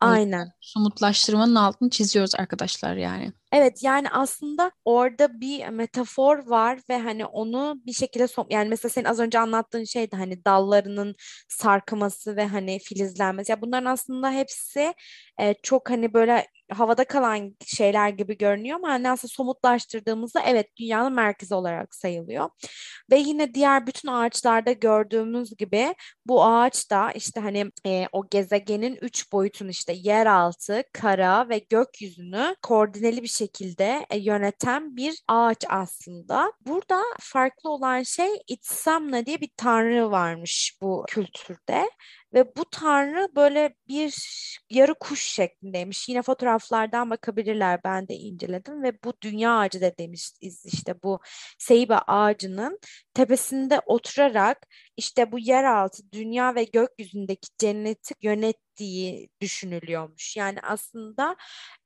aynen. 0.00 0.52
Somutlaştırmanın 0.60 1.54
altını 1.54 1.90
çiziyoruz 1.90 2.34
arkadaşlar 2.34 2.96
yani. 2.96 3.32
Evet 3.52 3.82
yani 3.82 4.10
aslında 4.10 4.70
orada 4.84 5.40
bir 5.40 5.68
metafor 5.68 6.46
var 6.46 6.78
ve 6.88 6.98
hani 6.98 7.26
onu 7.26 7.76
bir 7.86 7.92
şekilde 7.92 8.28
som 8.28 8.46
yani 8.50 8.68
mesela 8.68 8.90
senin 8.90 9.04
az 9.04 9.20
önce 9.20 9.38
anlattığın 9.38 9.84
şeydi 9.84 10.16
hani 10.16 10.44
dallarının 10.44 11.14
sarkması 11.48 12.36
ve 12.36 12.46
hani 12.46 12.78
filizlenmesi. 12.78 13.52
Ya 13.52 13.60
bunların 13.60 13.92
aslında 13.92 14.30
hepsi 14.30 14.94
e, 15.40 15.54
çok 15.62 15.90
hani 15.90 16.14
böyle 16.14 16.46
havada 16.74 17.04
kalan 17.04 17.56
şeyler 17.66 18.08
gibi 18.08 18.38
görünüyor 18.38 18.76
ama 18.76 18.88
hani 18.88 19.10
aslında 19.10 19.32
somutlaştırdığımızda 19.32 20.40
evet 20.46 20.76
dünyanın 20.76 21.12
merkezi 21.12 21.54
olarak 21.54 21.94
sayılıyor. 21.94 22.48
Ve 23.10 23.16
yine 23.16 23.54
diğer 23.54 23.86
bütün 23.86 24.08
ağaçlarda 24.08 24.72
gördüğümüz 24.72 25.56
gibi 25.56 25.94
bu 26.26 26.44
ağaç 26.44 26.90
da 26.90 27.12
işte 27.12 27.40
hani 27.40 27.70
e, 27.86 28.06
o 28.12 28.28
gezegenin 28.30 28.98
üç 29.02 29.32
boyutunu 29.32 29.70
işte 29.70 29.92
yeraltı, 29.96 30.82
kara 30.92 31.48
ve 31.48 31.58
gökyüzünü 31.58 32.56
koordineli 32.62 33.22
bir 33.22 33.28
şekilde 33.28 34.06
e, 34.10 34.18
yöneten 34.18 34.96
bir 34.96 35.22
ağaç 35.28 35.64
aslında. 35.68 36.52
Burada 36.66 37.02
farklı 37.20 37.70
olan 37.70 38.02
şey 38.02 38.28
Itsamna 38.48 39.26
diye 39.26 39.40
bir 39.40 39.50
tanrı 39.56 40.10
varmış 40.10 40.78
bu 40.82 41.04
kültürde 41.08 41.90
ve 42.34 42.56
bu 42.56 42.64
tanrı 42.70 43.28
böyle 43.36 43.74
bir 43.88 44.14
yarı 44.70 44.94
kuş 44.94 45.22
şeklindeymiş. 45.22 46.08
Yine 46.08 46.22
fotoğraflardan 46.22 47.10
bakabilirler. 47.10 47.80
Ben 47.84 48.08
de 48.08 48.14
inceledim 48.14 48.82
ve 48.82 48.92
bu 49.04 49.14
dünya 49.22 49.58
ağacı 49.58 49.80
dediğimiz 49.80 50.38
işte 50.64 50.94
bu 51.02 51.20
seybe 51.58 51.94
ağacının 51.96 52.78
tepesinde 53.14 53.80
oturarak 53.86 54.66
işte 54.96 55.32
bu 55.32 55.38
yeraltı, 55.38 56.02
dünya 56.12 56.54
ve 56.54 56.64
gökyüzündeki 56.64 57.48
cenneti 57.58 58.14
yönettiği 58.80 59.28
düşünülüyormuş. 59.40 60.36
Yani 60.36 60.58
aslında 60.62 61.36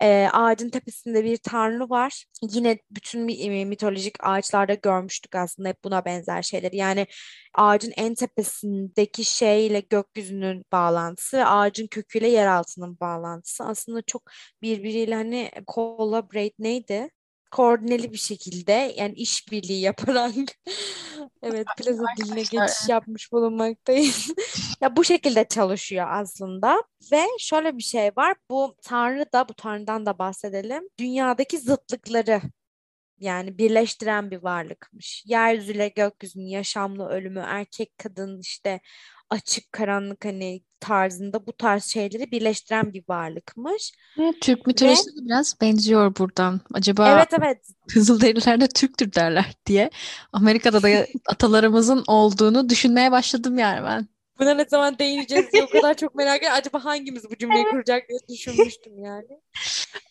e, 0.02 0.28
ağacın 0.32 0.70
tepesinde 0.70 1.24
bir 1.24 1.36
tanrı 1.36 1.90
var. 1.90 2.24
Yine 2.42 2.78
bütün 2.90 3.20
mitolojik 3.68 4.14
ağaçlarda 4.20 4.74
görmüştük 4.74 5.34
aslında 5.36 5.68
hep 5.68 5.84
buna 5.84 6.04
benzer 6.04 6.42
şeyler. 6.42 6.72
Yani 6.72 7.06
ağacın 7.54 7.92
en 7.96 8.14
tepesindeki 8.14 9.24
şeyle 9.24 9.80
gökyüzünün 9.80 10.64
bağlantısı 10.72 11.36
ve 11.38 11.44
ağacın 11.44 11.86
köküyle 11.86 12.28
yeraltının 12.28 13.00
bağlantısı 13.00 13.64
aslında 13.64 14.02
çok 14.02 14.22
birbiriyle 14.62 15.14
hani 15.14 15.50
collaborate 15.74 16.54
neydi? 16.58 17.10
Koordineli 17.50 18.12
bir 18.12 18.18
şekilde 18.18 18.94
yani 18.96 19.14
işbirliği 19.14 19.80
yaparak 19.80 20.34
evet 21.42 21.66
plaza 21.78 22.04
diline 22.16 22.42
geçiş 22.42 22.88
yapmış 22.88 23.32
bulunmaktayız. 23.32 24.30
ya 24.80 24.96
bu 24.96 25.04
şekilde 25.04 25.44
çalışıyor 25.48 26.06
aslında 26.10 26.82
ve 27.12 27.22
şöyle 27.38 27.76
bir 27.76 27.82
şey 27.82 28.10
var. 28.16 28.34
Bu 28.50 28.74
tanrı 28.82 29.26
da 29.32 29.48
bu 29.48 29.54
tanrıdan 29.54 30.06
da 30.06 30.18
bahsedelim. 30.18 30.88
Dünyadaki 30.98 31.58
zıtlıkları 31.58 32.40
yani 33.20 33.58
birleştiren 33.58 34.30
bir 34.30 34.42
varlıkmış. 34.42 35.24
Yeryüzüyle 35.26 35.88
gökyüzünün 35.88 36.46
yaşamlı 36.46 37.08
ölümü, 37.08 37.42
erkek 37.46 37.98
kadın 37.98 38.40
işte 38.40 38.80
açık 39.30 39.72
karanlık 39.72 40.24
hani 40.24 40.62
tarzında 40.80 41.46
bu 41.46 41.52
tarz 41.52 41.84
şeyleri 41.84 42.30
birleştiren 42.30 42.92
bir 42.92 43.04
varlıkmış. 43.08 43.92
Evet, 44.18 44.34
Türk 44.40 44.66
mitolojisine 44.66 45.22
Ve, 45.22 45.26
biraz 45.26 45.60
benziyor 45.60 46.16
buradan. 46.16 46.60
Acaba 46.74 47.10
evet, 47.10 47.28
evet. 47.38 47.58
Kızılderililer 47.88 48.60
de 48.60 48.68
Türktür 48.68 49.12
derler 49.12 49.54
diye 49.66 49.90
Amerika'da 50.32 50.82
da 50.82 50.88
atalarımızın 51.26 52.04
olduğunu 52.06 52.68
düşünmeye 52.68 53.12
başladım 53.12 53.58
yani 53.58 53.84
ben. 53.84 54.08
Buna 54.38 54.54
ne 54.54 54.64
zaman 54.64 54.98
değineceğiz 54.98 55.52
diye 55.52 55.64
o 55.64 55.68
kadar 55.68 55.94
çok 55.94 56.14
merak 56.14 56.36
ediyorum. 56.36 56.58
Acaba 56.60 56.84
hangimiz 56.84 57.30
bu 57.30 57.36
cümleyi 57.36 57.64
kuracak 57.64 58.08
diye 58.08 58.18
düşünmüştüm 58.28 58.98
yani. 58.98 59.40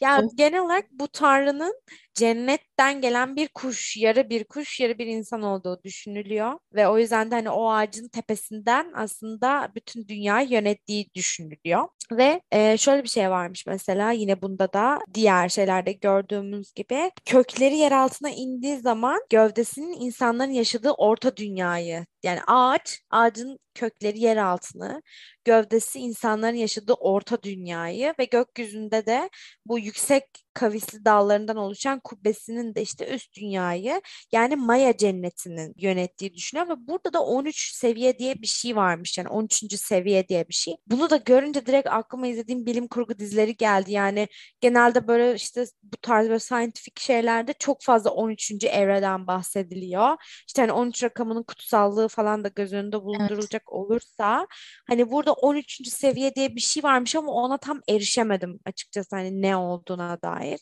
Ya 0.01 0.23
genel 0.35 0.59
olarak 0.59 0.85
bu 0.91 1.07
tanrının 1.07 1.81
cennetten 2.17 3.01
gelen 3.01 3.35
bir 3.35 3.47
kuş, 3.47 3.97
yarı 3.97 4.29
bir 4.29 4.43
kuş, 4.43 4.79
yarı 4.79 4.97
bir 4.97 5.07
insan 5.07 5.41
olduğu 5.41 5.83
düşünülüyor. 5.83 6.59
Ve 6.73 6.87
o 6.87 6.97
yüzden 6.97 7.31
de 7.31 7.35
hani 7.35 7.49
o 7.49 7.69
ağacın 7.71 8.07
tepesinden 8.09 8.91
aslında 8.95 9.71
bütün 9.75 10.07
dünyayı 10.07 10.49
yönettiği 10.49 11.09
düşünülüyor. 11.15 11.87
Ve 12.11 12.41
e, 12.51 12.77
şöyle 12.77 13.03
bir 13.03 13.09
şey 13.09 13.29
varmış 13.29 13.65
mesela 13.67 14.11
yine 14.11 14.41
bunda 14.41 14.73
da 14.73 14.99
diğer 15.13 15.49
şeylerde 15.49 15.91
gördüğümüz 15.91 16.73
gibi 16.73 17.11
kökleri 17.25 17.77
yer 17.77 17.91
altına 17.91 18.29
indiği 18.29 18.77
zaman 18.77 19.21
gövdesinin 19.29 20.01
insanların 20.01 20.51
yaşadığı 20.51 20.91
orta 20.91 21.37
dünyayı 21.37 22.05
yani 22.23 22.39
ağaç, 22.47 23.01
ağacın 23.09 23.59
kökleri 23.75 24.19
yer 24.19 24.37
altını, 24.37 25.01
gövdesi 25.45 25.99
insanların 25.99 26.55
yaşadığı 26.55 26.93
orta 26.93 27.43
dünyayı 27.43 28.13
ve 28.19 28.25
gökyüzünde 28.25 29.05
de 29.05 29.29
bu 29.65 29.79
yüksek 29.79 30.23
kavisli 30.53 31.05
dallarından 31.05 31.57
oluşan 31.57 31.99
kubbesinin 32.07 32.75
de 32.75 32.81
işte 32.81 33.15
üst 33.15 33.35
dünyayı 33.37 34.01
yani 34.31 34.55
Maya 34.55 34.97
cennetinin 34.97 35.73
yönettiği 35.77 36.33
düşünüyor 36.33 36.69
ve 36.69 36.87
burada 36.87 37.13
da 37.13 37.23
13 37.23 37.71
seviye 37.75 38.19
diye 38.19 38.41
bir 38.41 38.47
şey 38.47 38.75
varmış 38.75 39.17
yani 39.17 39.29
13. 39.29 39.77
seviye 39.77 40.27
diye 40.27 40.47
bir 40.47 40.53
şey. 40.53 40.75
Bunu 40.87 41.09
da 41.09 41.17
görünce 41.17 41.65
direkt 41.65 41.87
aklıma 41.87 42.27
izlediğim 42.27 42.65
bilim 42.65 42.87
kurgu 42.87 43.19
dizileri 43.19 43.57
geldi. 43.57 43.91
Yani 43.91 44.27
genelde 44.61 45.07
böyle 45.07 45.35
işte 45.35 45.65
bu 45.83 45.97
tarz 45.97 46.27
böyle 46.27 46.39
scientific 46.39 46.93
şeylerde 47.01 47.53
çok 47.59 47.83
fazla 47.83 48.09
13. 48.09 48.51
evreden 48.63 49.27
bahsediliyor. 49.27 50.15
İşte 50.47 50.61
hani 50.61 50.71
13 50.71 51.03
rakamının 51.03 51.43
kutsallığı 51.43 52.07
falan 52.07 52.43
da 52.43 52.47
göz 52.47 52.73
önünde 52.73 53.01
bulundurulacak 53.03 53.61
evet. 53.61 53.73
olursa 53.79 54.47
hani 54.87 55.11
burada 55.11 55.33
13. 55.33 55.87
seviye 55.89 56.35
diye 56.35 56.55
bir 56.55 56.61
şey 56.61 56.83
varmış 56.83 57.15
ama 57.15 57.31
ona 57.31 57.57
tam 57.57 57.81
erişemedim 57.89 58.59
açıkçası 58.65 59.15
hani 59.15 59.41
ne 59.41 59.55
olduğuna 59.55 60.21
dair. 60.21 60.59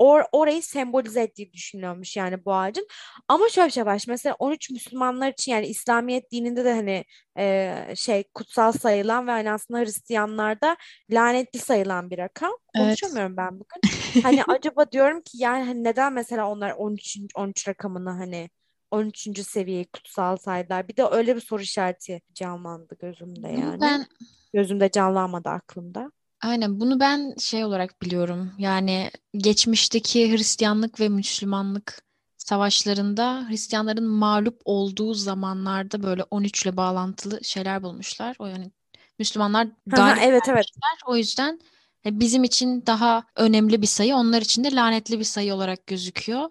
Or 0.00 0.22
orayı 0.32 0.62
sembolize 0.62 1.22
ettiği 1.22 1.52
düşünülüyormuş 1.52 2.16
yani 2.16 2.44
bu 2.44 2.54
ağacın. 2.54 2.86
Ama 3.28 3.48
şöyle 3.48 3.66
bir 3.66 3.72
şey 3.72 3.86
var. 3.86 4.04
Mesela 4.08 4.36
13 4.38 4.70
Müslümanlar 4.70 5.32
için 5.32 5.52
yani 5.52 5.66
İslamiyet 5.66 6.32
dininde 6.32 6.64
de 6.64 6.72
hani 6.72 7.04
e, 7.38 7.76
şey 7.96 8.24
kutsal 8.34 8.72
sayılan 8.72 9.26
ve 9.26 9.30
hani 9.30 9.52
aslında 9.52 9.80
Hristiyanlarda 9.80 10.76
lanetli 11.10 11.58
sayılan 11.58 12.10
bir 12.10 12.18
rakam. 12.18 12.52
Evet. 12.74 12.86
Konuşamıyorum 12.86 13.36
ben 13.36 13.50
bugün. 13.52 14.22
hani 14.22 14.42
acaba 14.48 14.92
diyorum 14.92 15.20
ki 15.20 15.38
yani 15.38 15.64
hani 15.64 15.84
neden 15.84 16.12
mesela 16.12 16.50
onlar 16.50 16.70
13 16.70 17.18
13 17.34 17.68
rakamını 17.68 18.10
hani 18.10 18.50
13. 18.90 19.42
seviyeyi 19.42 19.84
kutsal 19.84 20.36
saydılar. 20.36 20.88
Bir 20.88 20.96
de 20.96 21.04
öyle 21.10 21.36
bir 21.36 21.40
soru 21.40 21.62
işareti 21.62 22.22
canlandı 22.34 22.96
gözümde 23.00 23.48
yani. 23.48 23.80
Ben 23.80 24.06
gözümde 24.54 24.90
canlanmadı 24.90 25.48
aklımda. 25.48 26.12
Aynen 26.42 26.80
bunu 26.80 27.00
ben 27.00 27.34
şey 27.38 27.64
olarak 27.64 28.02
biliyorum. 28.02 28.52
Yani 28.58 29.10
geçmişteki 29.36 30.32
Hristiyanlık 30.32 31.00
ve 31.00 31.08
Müslümanlık 31.08 32.02
savaşlarında 32.36 33.46
Hristiyanların 33.48 34.04
mağlup 34.04 34.60
olduğu 34.64 35.14
zamanlarda 35.14 36.02
böyle 36.02 36.24
13 36.30 36.62
ile 36.62 36.76
bağlantılı 36.76 37.44
şeyler 37.44 37.82
bulmuşlar. 37.82 38.36
O 38.38 38.46
yani 38.46 38.70
Müslümanlar 39.18 39.68
galip 39.86 40.22
evet 40.22 40.42
evet. 40.48 40.66
O 41.06 41.16
yüzden 41.16 41.60
e, 42.06 42.20
bizim 42.20 42.44
için 42.44 42.86
daha 42.86 43.24
önemli 43.36 43.82
bir 43.82 43.86
sayı, 43.86 44.16
onlar 44.16 44.42
için 44.42 44.64
de 44.64 44.74
lanetli 44.74 45.18
bir 45.18 45.24
sayı 45.24 45.54
olarak 45.54 45.86
gözüküyor. 45.86 46.50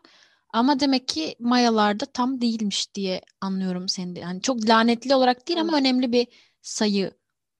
Ama 0.53 0.79
demek 0.79 1.07
ki 1.07 1.35
Mayalarda 1.39 2.05
tam 2.05 2.41
değilmiş 2.41 2.95
diye 2.95 3.21
anlıyorum 3.41 3.89
seni 3.89 4.15
de. 4.15 4.19
Yani 4.19 4.41
çok 4.41 4.69
lanetli 4.69 5.15
olarak 5.15 5.47
değil 5.47 5.61
ama 5.61 5.77
önemli 5.77 6.11
bir 6.11 6.27
sayı 6.61 7.11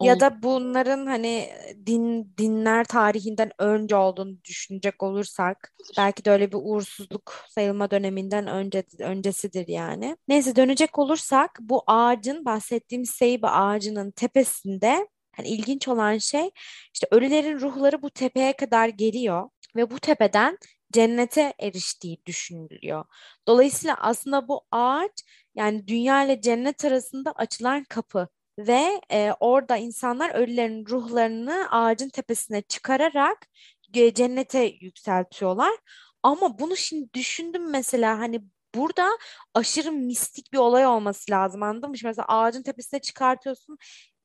Ya 0.01 0.19
da 0.19 0.43
bunların 0.43 1.05
hani 1.05 1.49
din 1.85 2.33
dinler 2.37 2.83
tarihinden 2.85 3.51
önce 3.59 3.95
olduğunu 3.95 4.43
düşünecek 4.43 5.03
olursak 5.03 5.73
belki 5.97 6.25
de 6.25 6.31
öyle 6.31 6.51
bir 6.51 6.57
uğursuzluk 6.61 7.45
sayılma 7.49 7.91
döneminden 7.91 8.47
önce 8.47 8.83
öncesidir 8.99 9.67
yani. 9.67 10.17
Neyse 10.27 10.55
dönecek 10.55 10.99
olursak 10.99 11.57
bu 11.61 11.83
ağacın 11.87 12.45
bahsettiğim 12.45 13.05
seybe 13.05 13.47
ağacının 13.47 14.11
tepesinde 14.11 15.07
hani 15.35 15.47
ilginç 15.47 15.87
olan 15.87 16.17
şey 16.17 16.49
işte 16.93 17.07
ölülerin 17.11 17.59
ruhları 17.59 18.01
bu 18.01 18.09
tepeye 18.09 18.53
kadar 18.53 18.87
geliyor 18.87 19.49
ve 19.75 19.91
bu 19.91 19.99
tepeden 19.99 20.57
cennete 20.93 21.53
eriştiği 21.59 22.17
düşünülüyor. 22.25 23.05
Dolayısıyla 23.47 23.95
aslında 23.99 24.47
bu 24.47 24.61
ağaç 24.71 25.11
yani 25.55 25.87
dünya 25.87 26.23
ile 26.25 26.41
cennet 26.41 26.85
arasında 26.85 27.31
açılan 27.31 27.83
kapı 27.83 28.27
ve 28.59 29.01
e, 29.11 29.31
orada 29.39 29.77
insanlar 29.77 30.35
ölülerin 30.35 30.85
ruhlarını 30.85 31.67
ağacın 31.71 32.09
tepesine 32.09 32.61
çıkararak 32.61 33.47
e, 33.93 34.13
cennete 34.13 34.63
yükseltiyorlar. 34.81 35.71
Ama 36.23 36.59
bunu 36.59 36.75
şimdi 36.77 37.13
düşündüm 37.13 37.69
mesela 37.71 38.19
hani 38.19 38.41
burada 38.75 39.09
aşırı 39.53 39.91
mistik 39.91 40.53
bir 40.53 40.57
olay 40.57 40.85
olması 40.85 41.31
lazım 41.31 41.63
anladın 41.63 41.89
mı? 41.89 41.97
Şimdi 41.97 42.09
mesela 42.09 42.25
ağacın 42.27 42.63
tepesine 42.63 42.99
çıkartıyorsun 43.01 43.77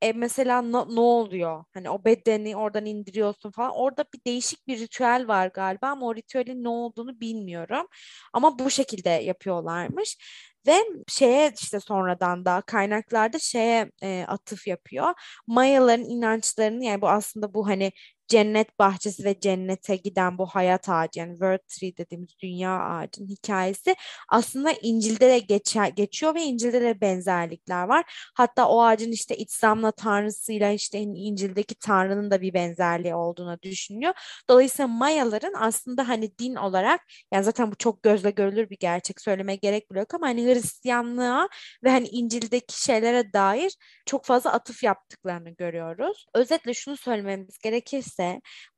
e, 0.05 0.13
mesela 0.13 0.63
no, 0.63 0.95
ne 0.97 1.01
oluyor? 1.01 1.65
Hani 1.75 1.91
o 1.91 2.05
bedeni 2.05 2.57
oradan 2.57 2.87
indiriyorsun 2.87 3.51
falan. 3.51 3.71
Orada 3.75 4.05
bir 4.15 4.21
değişik 4.27 4.67
bir 4.69 4.79
ritüel 4.79 5.29
var 5.29 5.47
galiba 5.55 5.89
ama 5.89 6.07
o 6.07 6.15
ritüelin 6.15 6.65
ne 6.65 6.69
olduğunu 6.69 7.21
bilmiyorum. 7.21 7.87
Ama 8.33 8.59
bu 8.59 8.71
şekilde 8.71 9.11
yapıyorlarmış. 9.11 10.19
Ve 10.67 10.77
şeye 11.09 11.53
işte 11.61 11.81
sonradan 11.81 12.45
da 12.45 12.63
kaynaklarda 12.67 13.39
şeye 13.39 13.91
e, 14.03 14.25
atıf 14.29 14.67
yapıyor. 14.67 15.15
Mayaların 15.47 16.05
inançlarını 16.05 16.85
yani 16.85 17.01
bu 17.01 17.09
aslında 17.09 17.55
bu 17.55 17.67
hani 17.69 17.93
cennet 18.29 18.79
bahçesi 18.79 19.25
ve 19.25 19.41
cennete 19.41 19.97
giden 19.97 20.39
bu 20.39 20.47
hayat 20.47 20.89
ağacı 20.89 21.21
yani 21.21 21.33
World 21.33 21.59
Tree 21.69 21.97
dediğimiz 21.97 22.29
dünya 22.43 22.81
ağacının 22.81 23.29
hikayesi 23.29 23.97
aslında 24.29 24.73
İncil'de 24.83 25.29
de 25.29 25.39
geçer, 25.39 25.89
geçiyor 25.89 26.35
ve 26.35 26.43
İncil'de 26.43 26.81
de 26.81 27.01
benzerlikler 27.01 27.85
var. 27.85 28.31
Hatta 28.35 28.69
o 28.69 28.83
ağacın 28.83 29.13
işte 29.13 29.37
İslam'la 29.37 29.91
tanrısıyla 29.93 30.71
işte 30.71 30.99
İncil'deki 31.01 31.75
tanrının 31.75 32.31
da 32.31 32.41
bir 32.41 32.55
benzerliği 32.55 33.15
olduğunu 33.15 33.63
düşünüyor. 33.63 34.15
Dolayısıyla 34.49 34.89
Mayaların 34.89 35.55
aslında 35.59 36.09
hani 36.09 36.39
din 36.39 36.55
olarak 36.55 37.01
yani 37.33 37.45
zaten 37.45 37.71
bu 37.71 37.77
çok 37.77 38.03
gözle 38.03 38.31
görülür 38.31 38.71
bir 38.71 38.79
gerçek 38.79 39.21
söylemeye 39.21 39.57
gerek 39.57 39.91
bile 39.91 39.99
yok 39.99 40.15
ama 40.15 40.27
hani 40.27 40.45
Hristiyanlığa 40.47 41.49
ve 41.85 41.91
hani 41.91 42.09
İncil'deki 42.09 42.83
şeylere 42.83 43.33
dair 43.33 43.77
çok 44.07 44.25
fazla 44.25 44.53
atıf 44.53 44.83
yaptıklarını 44.83 45.51
görüyoruz. 45.51 46.27
Özetle 46.35 46.75
şunu 46.75 46.97
söylememiz 46.97 47.59
gerekirse 47.59 48.14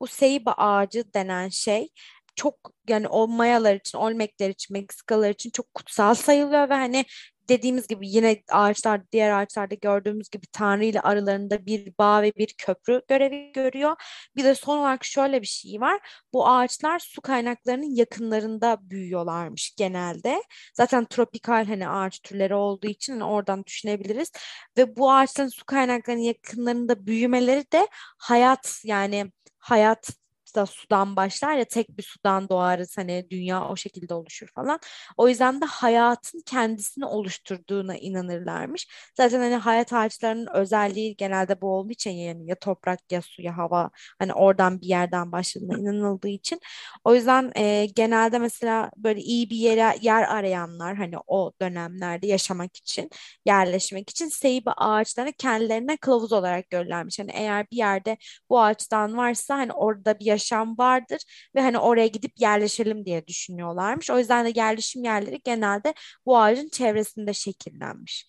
bu 0.01 0.07
seyba 0.07 0.53
ağacı 0.53 1.15
denen 1.15 1.49
şey 1.49 1.89
çok 2.37 2.73
yani 2.89 3.09
o 3.09 3.29
Mayalar 3.29 3.75
için, 3.75 3.99
Olmekler 3.99 4.51
için, 4.51 4.75
Meksikalılar 4.75 5.31
için 5.31 5.51
çok 5.51 5.75
kutsal 5.75 6.15
sayılıyor 6.15 6.69
ve 6.71 6.75
hani 6.75 7.05
dediğimiz 7.49 7.87
gibi 7.87 8.09
yine 8.09 8.43
ağaçlar 8.51 9.11
diğer 9.13 9.31
ağaçlarda 9.31 9.75
gördüğümüz 9.75 10.31
gibi 10.31 10.47
Tanrı 10.47 10.85
ile 10.85 11.01
aralarında 11.01 11.67
bir 11.67 11.93
bağ 11.99 12.23
ve 12.23 12.33
bir 12.37 12.55
köprü 12.59 13.03
görevi 13.09 13.53
görüyor. 13.53 13.97
Bir 14.37 14.45
de 14.45 14.55
son 14.55 14.79
olarak 14.79 15.05
şöyle 15.05 15.43
bir 15.43 15.47
şey 15.47 15.81
var. 15.81 16.01
Bu 16.33 16.49
ağaçlar 16.49 16.99
su 16.99 17.21
kaynaklarının 17.21 17.97
yakınlarında 17.97 18.79
büyüyorlarmış 18.81 19.75
genelde. 19.79 20.43
Zaten 20.75 21.05
tropikal 21.05 21.67
hani 21.67 21.89
ağaç 21.89 22.21
türleri 22.23 22.55
olduğu 22.55 22.87
için 22.87 23.13
hani 23.13 23.25
oradan 23.25 23.65
düşünebiliriz. 23.65 24.33
Ve 24.79 24.97
bu 24.97 25.13
ağaçların 25.13 25.49
su 25.49 25.65
kaynaklarının 25.65 26.23
yakınlarında 26.23 27.07
büyümeleri 27.07 27.73
de 27.73 27.89
hayat 28.19 28.81
yani 28.85 29.33
hayat 29.59 30.11
da 30.55 30.67
sudan 30.67 31.17
başlar 31.17 31.55
ya 31.57 31.65
tek 31.65 31.99
bir 31.99 32.03
sudan 32.03 32.49
doğarız 32.49 32.99
hani 32.99 33.27
dünya 33.31 33.69
o 33.69 33.77
şekilde 33.77 34.15
oluşur 34.15 34.47
falan. 34.55 34.79
O 35.17 35.29
yüzden 35.29 35.61
de 35.61 35.65
hayatın 35.65 36.43
kendisini 36.47 37.05
oluşturduğuna 37.05 37.97
inanırlarmış. 37.97 38.89
Zaten 39.17 39.41
hani 39.41 39.57
hayat 39.57 39.93
ağaçlarının 39.93 40.47
özelliği 40.55 41.17
genelde 41.17 41.61
bu 41.61 41.69
olduğu 41.75 41.93
için 41.93 42.11
yani 42.11 42.49
ya 42.49 42.55
toprak 42.59 43.13
ya 43.13 43.23
su 43.23 43.43
ya 43.43 43.57
hava 43.57 43.91
hani 44.19 44.35
oradan 44.35 44.81
bir 44.81 44.87
yerden 44.87 45.33
başladığına 45.33 45.79
inanıldığı 45.79 46.29
için. 46.29 46.61
O 47.05 47.15
yüzden 47.15 47.53
e, 47.57 47.87
genelde 47.87 48.39
mesela 48.39 48.91
böyle 48.97 49.21
iyi 49.21 49.51
bir 49.51 49.57
yere 49.57 49.97
yer 50.01 50.23
arayanlar 50.23 50.97
hani 50.97 51.15
o 51.27 51.53
dönemlerde 51.61 52.27
yaşamak 52.27 52.77
için 52.77 53.11
yerleşmek 53.47 54.11
için 54.11 54.29
seybi 54.29 54.71
ağaçlarını 54.71 55.33
kendilerine 55.33 55.97
kılavuz 55.97 56.33
olarak 56.33 56.71
görürlermiş. 56.71 57.19
Hani 57.19 57.31
eğer 57.35 57.67
bir 57.71 57.77
yerde 57.77 58.17
bu 58.51 58.61
ağaçtan 58.61 59.17
varsa 59.17 59.57
hani 59.57 59.73
orada 59.73 60.19
bir 60.19 60.25
yaş 60.27 60.46
yaşam 60.47 60.79
vardır 60.79 61.23
ve 61.55 61.61
hani 61.61 61.79
oraya 61.79 62.07
gidip 62.07 62.33
yerleşelim 62.41 63.05
diye 63.07 63.27
düşünüyorlarmış. 63.27 64.11
O 64.11 64.19
yüzden 64.19 64.47
de 64.47 64.53
yerleşim 64.55 65.05
yerleri 65.05 65.41
genelde 65.45 65.95
bu 66.27 66.39
ağacın 66.39 66.69
çevresinde 66.69 67.33
şekillenmiş. 67.33 68.29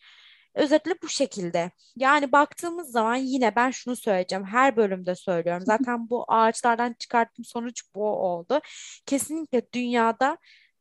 Özetle 0.55 0.91
bu 1.03 1.09
şekilde. 1.09 1.71
Yani 1.95 2.31
baktığımız 2.31 2.91
zaman 2.91 3.15
yine 3.15 3.55
ben 3.55 3.71
şunu 3.71 3.95
söyleyeceğim. 3.95 4.45
Her 4.45 4.77
bölümde 4.77 5.15
söylüyorum. 5.15 5.63
Zaten 5.65 6.09
bu 6.09 6.25
ağaçlardan 6.27 6.95
çıkarttığım 6.99 7.45
sonuç 7.45 7.83
bu 7.95 8.05
oldu. 8.05 8.59
Kesinlikle 9.05 9.61
dünyada 9.73 10.37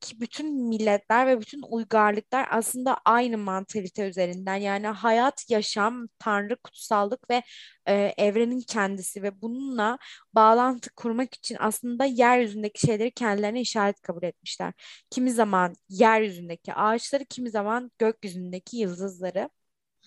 ki 0.07 0.21
bütün 0.21 0.69
milletler 0.69 1.27
ve 1.27 1.41
bütün 1.41 1.63
uygarlıklar 1.63 2.49
aslında 2.51 2.99
aynı 3.05 3.39
mantalite 3.39 4.09
üzerinden 4.09 4.57
yani 4.57 4.87
hayat, 4.87 5.51
yaşam, 5.51 6.07
tanrı, 6.19 6.57
kutsallık 6.57 7.31
ve 7.31 7.43
e, 7.87 8.15
evrenin 8.17 8.61
kendisi 8.61 9.23
ve 9.23 9.41
bununla 9.43 9.99
bağlantı 10.33 10.91
kurmak 10.95 11.35
için 11.35 11.57
aslında 11.61 12.05
yeryüzündeki 12.05 12.87
şeyleri 12.87 13.11
kendilerine 13.11 13.61
işaret 13.61 14.01
kabul 14.01 14.23
etmişler. 14.23 14.73
Kimi 15.11 15.31
zaman 15.31 15.75
yeryüzündeki 15.89 16.75
ağaçları, 16.75 17.25
kimi 17.25 17.51
zaman 17.51 17.91
gökyüzündeki 17.99 18.77
yıldızları. 18.77 19.51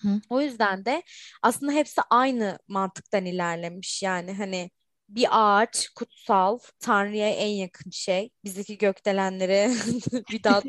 Hı. 0.02 0.08
O 0.30 0.40
yüzden 0.40 0.84
de 0.84 1.02
aslında 1.42 1.72
hepsi 1.72 2.00
aynı 2.10 2.58
mantıktan 2.68 3.24
ilerlemiş 3.24 4.02
yani 4.02 4.32
hani 4.32 4.70
bir 5.14 5.28
ağaç 5.30 5.88
kutsal, 5.88 6.58
Tanrı'ya 6.80 7.28
en 7.30 7.48
yakın 7.48 7.90
şey. 7.90 8.30
Bizdeki 8.44 8.78
gökdelenleri 8.78 9.70
bir 10.30 10.44
daha 10.44 10.62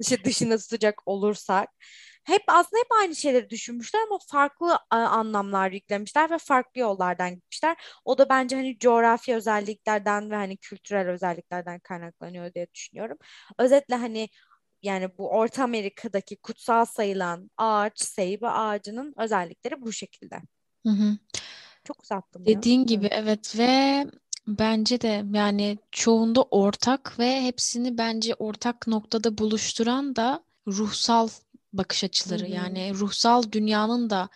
işte 0.00 0.16
dışına 0.24 0.58
tutacak 0.58 1.02
olursak. 1.06 1.68
Hep 2.24 2.42
aslında 2.46 2.80
hep 2.80 2.92
aynı 3.00 3.16
şeyleri 3.16 3.50
düşünmüşler 3.50 4.00
ama 4.06 4.18
farklı 4.28 4.78
anlamlar 4.90 5.72
yüklemişler 5.72 6.30
ve 6.30 6.38
farklı 6.38 6.80
yollardan 6.80 7.34
gitmişler. 7.34 7.76
O 8.04 8.18
da 8.18 8.28
bence 8.28 8.56
hani 8.56 8.78
coğrafya 8.78 9.36
özelliklerden 9.36 10.30
ve 10.30 10.34
hani 10.34 10.56
kültürel 10.56 11.08
özelliklerden 11.08 11.80
kaynaklanıyor 11.80 12.54
diye 12.54 12.66
düşünüyorum. 12.74 13.18
Özetle 13.58 13.94
hani 13.94 14.28
yani 14.82 15.18
bu 15.18 15.30
Orta 15.30 15.64
Amerika'daki 15.64 16.36
kutsal 16.36 16.84
sayılan 16.84 17.50
ağaç, 17.56 18.00
seybe 18.00 18.48
ağacının 18.48 19.14
özellikleri 19.18 19.82
bu 19.82 19.92
şekilde. 19.92 20.40
Hı 20.86 20.92
hı. 20.92 21.18
Çok 21.88 22.02
uzattım 22.02 22.42
ya. 22.46 22.58
Dediğin 22.58 22.86
gibi 22.86 23.06
evet 23.06 23.58
ve 23.58 24.06
bence 24.46 25.00
de 25.00 25.24
yani 25.34 25.78
çoğunda 25.92 26.42
ortak 26.42 27.18
ve 27.18 27.42
hepsini 27.42 27.98
bence 27.98 28.34
ortak 28.34 28.86
noktada 28.86 29.38
buluşturan 29.38 30.16
da 30.16 30.44
ruhsal 30.66 31.28
bakış 31.72 32.04
açıları. 32.04 32.42
Hı 32.42 32.46
hı. 32.46 32.50
Yani 32.50 32.94
ruhsal 32.94 33.42
dünyanın 33.52 34.10
da 34.10 34.28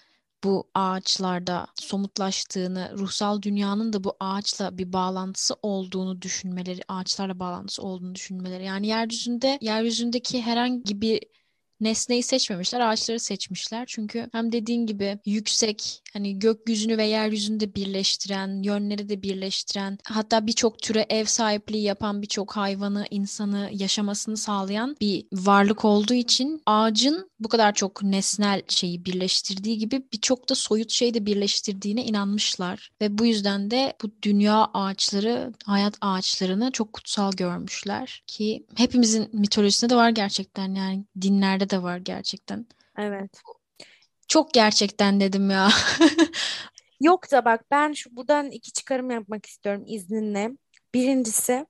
bu 0.45 0.71
ağaçlarda 0.75 1.67
somutlaştığını, 1.75 2.93
ruhsal 2.99 3.43
dünyanın 3.43 3.93
da 3.93 4.05
bu 4.05 4.17
ağaçla 4.21 4.79
bir 4.79 4.93
bağlantısı 4.93 5.55
olduğunu 5.63 6.23
düşünmeleri, 6.23 6.81
ağaçlarla 6.89 7.39
bağlantısı 7.39 7.83
olduğunu 7.83 8.15
düşünmeleri. 8.15 8.65
Yani 8.65 8.87
yeryüzünde 8.87 9.59
yeryüzündeki 9.61 10.43
herhangi 10.43 11.01
bir 11.01 11.21
nesneyi 11.83 12.23
seçmemişler, 12.23 12.81
ağaçları 12.81 13.21
seçmişler. 13.21 13.85
Çünkü 13.89 14.29
hem 14.33 14.53
dediğin 14.53 14.87
gibi 14.87 15.19
yüksek, 15.27 16.03
hani 16.13 16.39
gökyüzünü 16.39 16.99
ve 16.99 17.05
yeryüzünü 17.05 17.75
birleştiren, 17.75 18.63
yönleri 18.63 19.09
de 19.09 19.23
birleştiren, 19.23 19.99
hatta 20.05 20.47
birçok 20.47 20.83
türe 20.83 21.07
ev 21.09 21.25
sahipliği 21.25 21.83
yapan 21.83 22.23
birçok 22.23 22.57
hayvanı, 22.57 23.05
insanı 23.11 23.71
yaşamasını 23.73 24.37
sağlayan 24.37 24.97
bir 25.01 25.27
varlık 25.33 25.85
olduğu 25.85 26.15
için 26.15 26.63
ağacın 26.67 27.31
bu 27.41 27.49
kadar 27.49 27.75
çok 27.75 28.03
nesnel 28.03 28.63
şeyi 28.69 29.05
birleştirdiği 29.05 29.79
gibi 29.79 30.03
birçok 30.13 30.49
da 30.49 30.55
soyut 30.55 30.91
şeyi 30.91 31.15
de 31.15 31.27
birleştirdiğine 31.27 32.05
inanmışlar. 32.05 32.91
Ve 33.01 33.19
bu 33.19 33.27
yüzden 33.27 33.71
de 33.71 33.93
bu 34.03 34.11
dünya 34.23 34.65
ağaçları, 34.75 35.53
hayat 35.65 35.95
ağaçlarını 36.01 36.71
çok 36.71 36.93
kutsal 36.93 37.33
görmüşler 37.33 38.23
ki 38.27 38.67
hepimizin 38.77 39.29
mitolojisinde 39.33 39.91
de 39.91 39.97
var 39.97 40.11
gerçekten 40.11 40.75
yani 40.75 41.05
dinlerde 41.21 41.71
de 41.73 41.83
var 41.83 41.99
gerçekten. 41.99 42.67
Evet. 42.99 43.43
Çok 44.29 44.55
gerçekten 44.55 45.21
dedim 45.21 45.51
ya. 45.51 45.69
Yok 47.01 47.31
da 47.33 47.45
bak 47.45 47.65
ben 47.71 47.93
şu 47.93 48.17
buradan 48.17 48.51
iki 48.51 48.73
çıkarım 48.73 49.11
yapmak 49.11 49.47
istiyorum 49.47 49.85
izninle. 49.87 50.51
Birincisi 50.95 51.67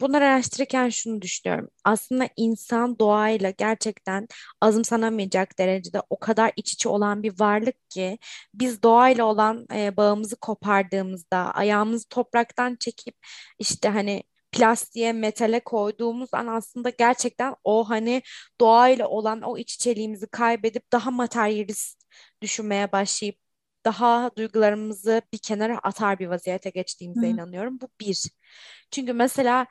bunları 0.00 0.24
araştırırken 0.24 0.88
şunu 0.88 1.22
düşünüyorum. 1.22 1.68
Aslında 1.84 2.28
insan 2.36 2.98
doğayla 2.98 3.50
gerçekten 3.50 4.28
azımsanamayacak 4.60 5.58
derecede 5.58 6.02
o 6.10 6.18
kadar 6.18 6.52
iç 6.56 6.72
içe 6.72 6.88
olan 6.88 7.22
bir 7.22 7.40
varlık 7.40 7.90
ki 7.90 8.18
biz 8.54 8.82
doğayla 8.82 9.24
olan 9.24 9.66
e, 9.74 9.96
bağımızı 9.96 10.36
kopardığımızda 10.36 11.36
ayağımızı 11.38 12.08
topraktan 12.08 12.76
çekip 12.80 13.14
işte 13.58 13.88
hani 13.88 14.22
plastiğe, 14.54 15.12
metale 15.12 15.60
koyduğumuz 15.60 16.34
an 16.34 16.46
aslında 16.46 16.90
gerçekten 16.90 17.54
o 17.64 17.90
hani 17.90 18.22
doğayla 18.60 19.08
olan 19.08 19.42
o 19.42 19.58
iç 19.58 19.74
içeliğimizi 19.74 20.26
kaybedip 20.26 20.92
daha 20.92 21.10
materyalist 21.10 22.04
düşünmeye 22.42 22.92
başlayıp 22.92 23.38
daha 23.84 24.30
duygularımızı 24.36 25.22
bir 25.32 25.38
kenara 25.38 25.78
atar 25.78 26.18
bir 26.18 26.26
vaziyete 26.26 26.70
geçtiğimize 26.70 27.26
Hı. 27.26 27.30
inanıyorum. 27.30 27.80
Bu 27.80 27.88
bir. 28.00 28.24
Çünkü 28.90 29.12
mesela 29.12 29.66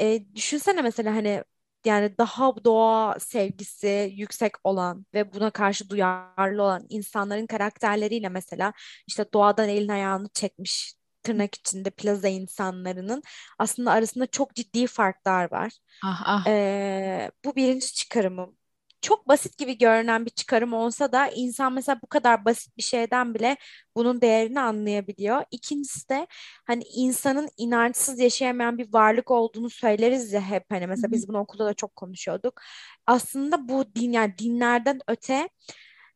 e, 0.00 0.34
düşünsene 0.34 0.82
mesela 0.82 1.14
hani 1.14 1.44
yani 1.84 2.18
daha 2.18 2.64
doğa 2.64 3.18
sevgisi 3.20 4.12
yüksek 4.16 4.52
olan 4.64 5.06
ve 5.14 5.32
buna 5.34 5.50
karşı 5.50 5.90
duyarlı 5.90 6.62
olan 6.62 6.86
insanların 6.88 7.46
karakterleriyle 7.46 8.28
mesela 8.28 8.72
işte 9.06 9.26
doğadan 9.34 9.68
elini 9.68 9.92
ayağını 9.92 10.28
çekmiş 10.34 10.94
tırnak 11.22 11.54
içinde 11.54 11.90
plaza 11.90 12.28
insanlarının 12.28 13.22
aslında 13.58 13.92
arasında 13.92 14.26
çok 14.26 14.54
ciddi 14.54 14.86
farklar 14.86 15.50
var. 15.52 15.72
Ah 16.04 16.22
ah. 16.26 16.44
Ee, 16.46 17.30
bu 17.44 17.56
birinci 17.56 17.94
çıkarımım. 17.94 18.56
Çok 19.02 19.28
basit 19.28 19.58
gibi 19.58 19.78
görünen 19.78 20.26
bir 20.26 20.30
çıkarım 20.30 20.72
olsa 20.72 21.12
da 21.12 21.28
insan 21.28 21.72
mesela 21.72 22.00
bu 22.02 22.06
kadar 22.06 22.44
basit 22.44 22.76
bir 22.76 22.82
şeyden 22.82 23.34
bile 23.34 23.56
bunun 23.96 24.20
değerini 24.20 24.60
anlayabiliyor. 24.60 25.44
İkincisi 25.50 26.08
de 26.08 26.26
hani 26.66 26.82
insanın 26.84 27.48
inançsız 27.56 28.20
yaşayamayan 28.20 28.78
bir 28.78 28.92
varlık 28.92 29.30
olduğunu 29.30 29.70
söyleriz 29.70 30.32
ya 30.32 30.40
hep 30.40 30.64
hani 30.70 30.86
mesela 30.86 31.12
biz 31.12 31.28
bunu 31.28 31.38
okulda 31.38 31.66
da 31.66 31.74
çok 31.74 31.96
konuşuyorduk. 31.96 32.60
Aslında 33.06 33.68
bu 33.68 33.94
din 33.94 34.12
yani 34.12 34.38
dinlerden 34.38 35.00
öte 35.08 35.48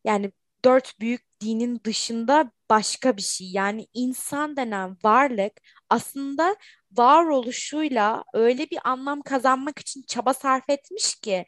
yani 0.04 0.32
dört 0.66 1.00
büyük 1.00 1.22
dinin 1.40 1.80
dışında 1.84 2.50
başka 2.70 3.16
bir 3.16 3.22
şey. 3.22 3.50
Yani 3.50 3.86
insan 3.94 4.56
denen 4.56 4.96
varlık 5.04 5.52
aslında 5.90 6.56
varoluşuyla 6.92 8.24
öyle 8.34 8.70
bir 8.70 8.78
anlam 8.84 9.22
kazanmak 9.22 9.78
için 9.78 10.02
çaba 10.08 10.34
sarf 10.34 10.70
etmiş 10.70 11.14
ki 11.14 11.46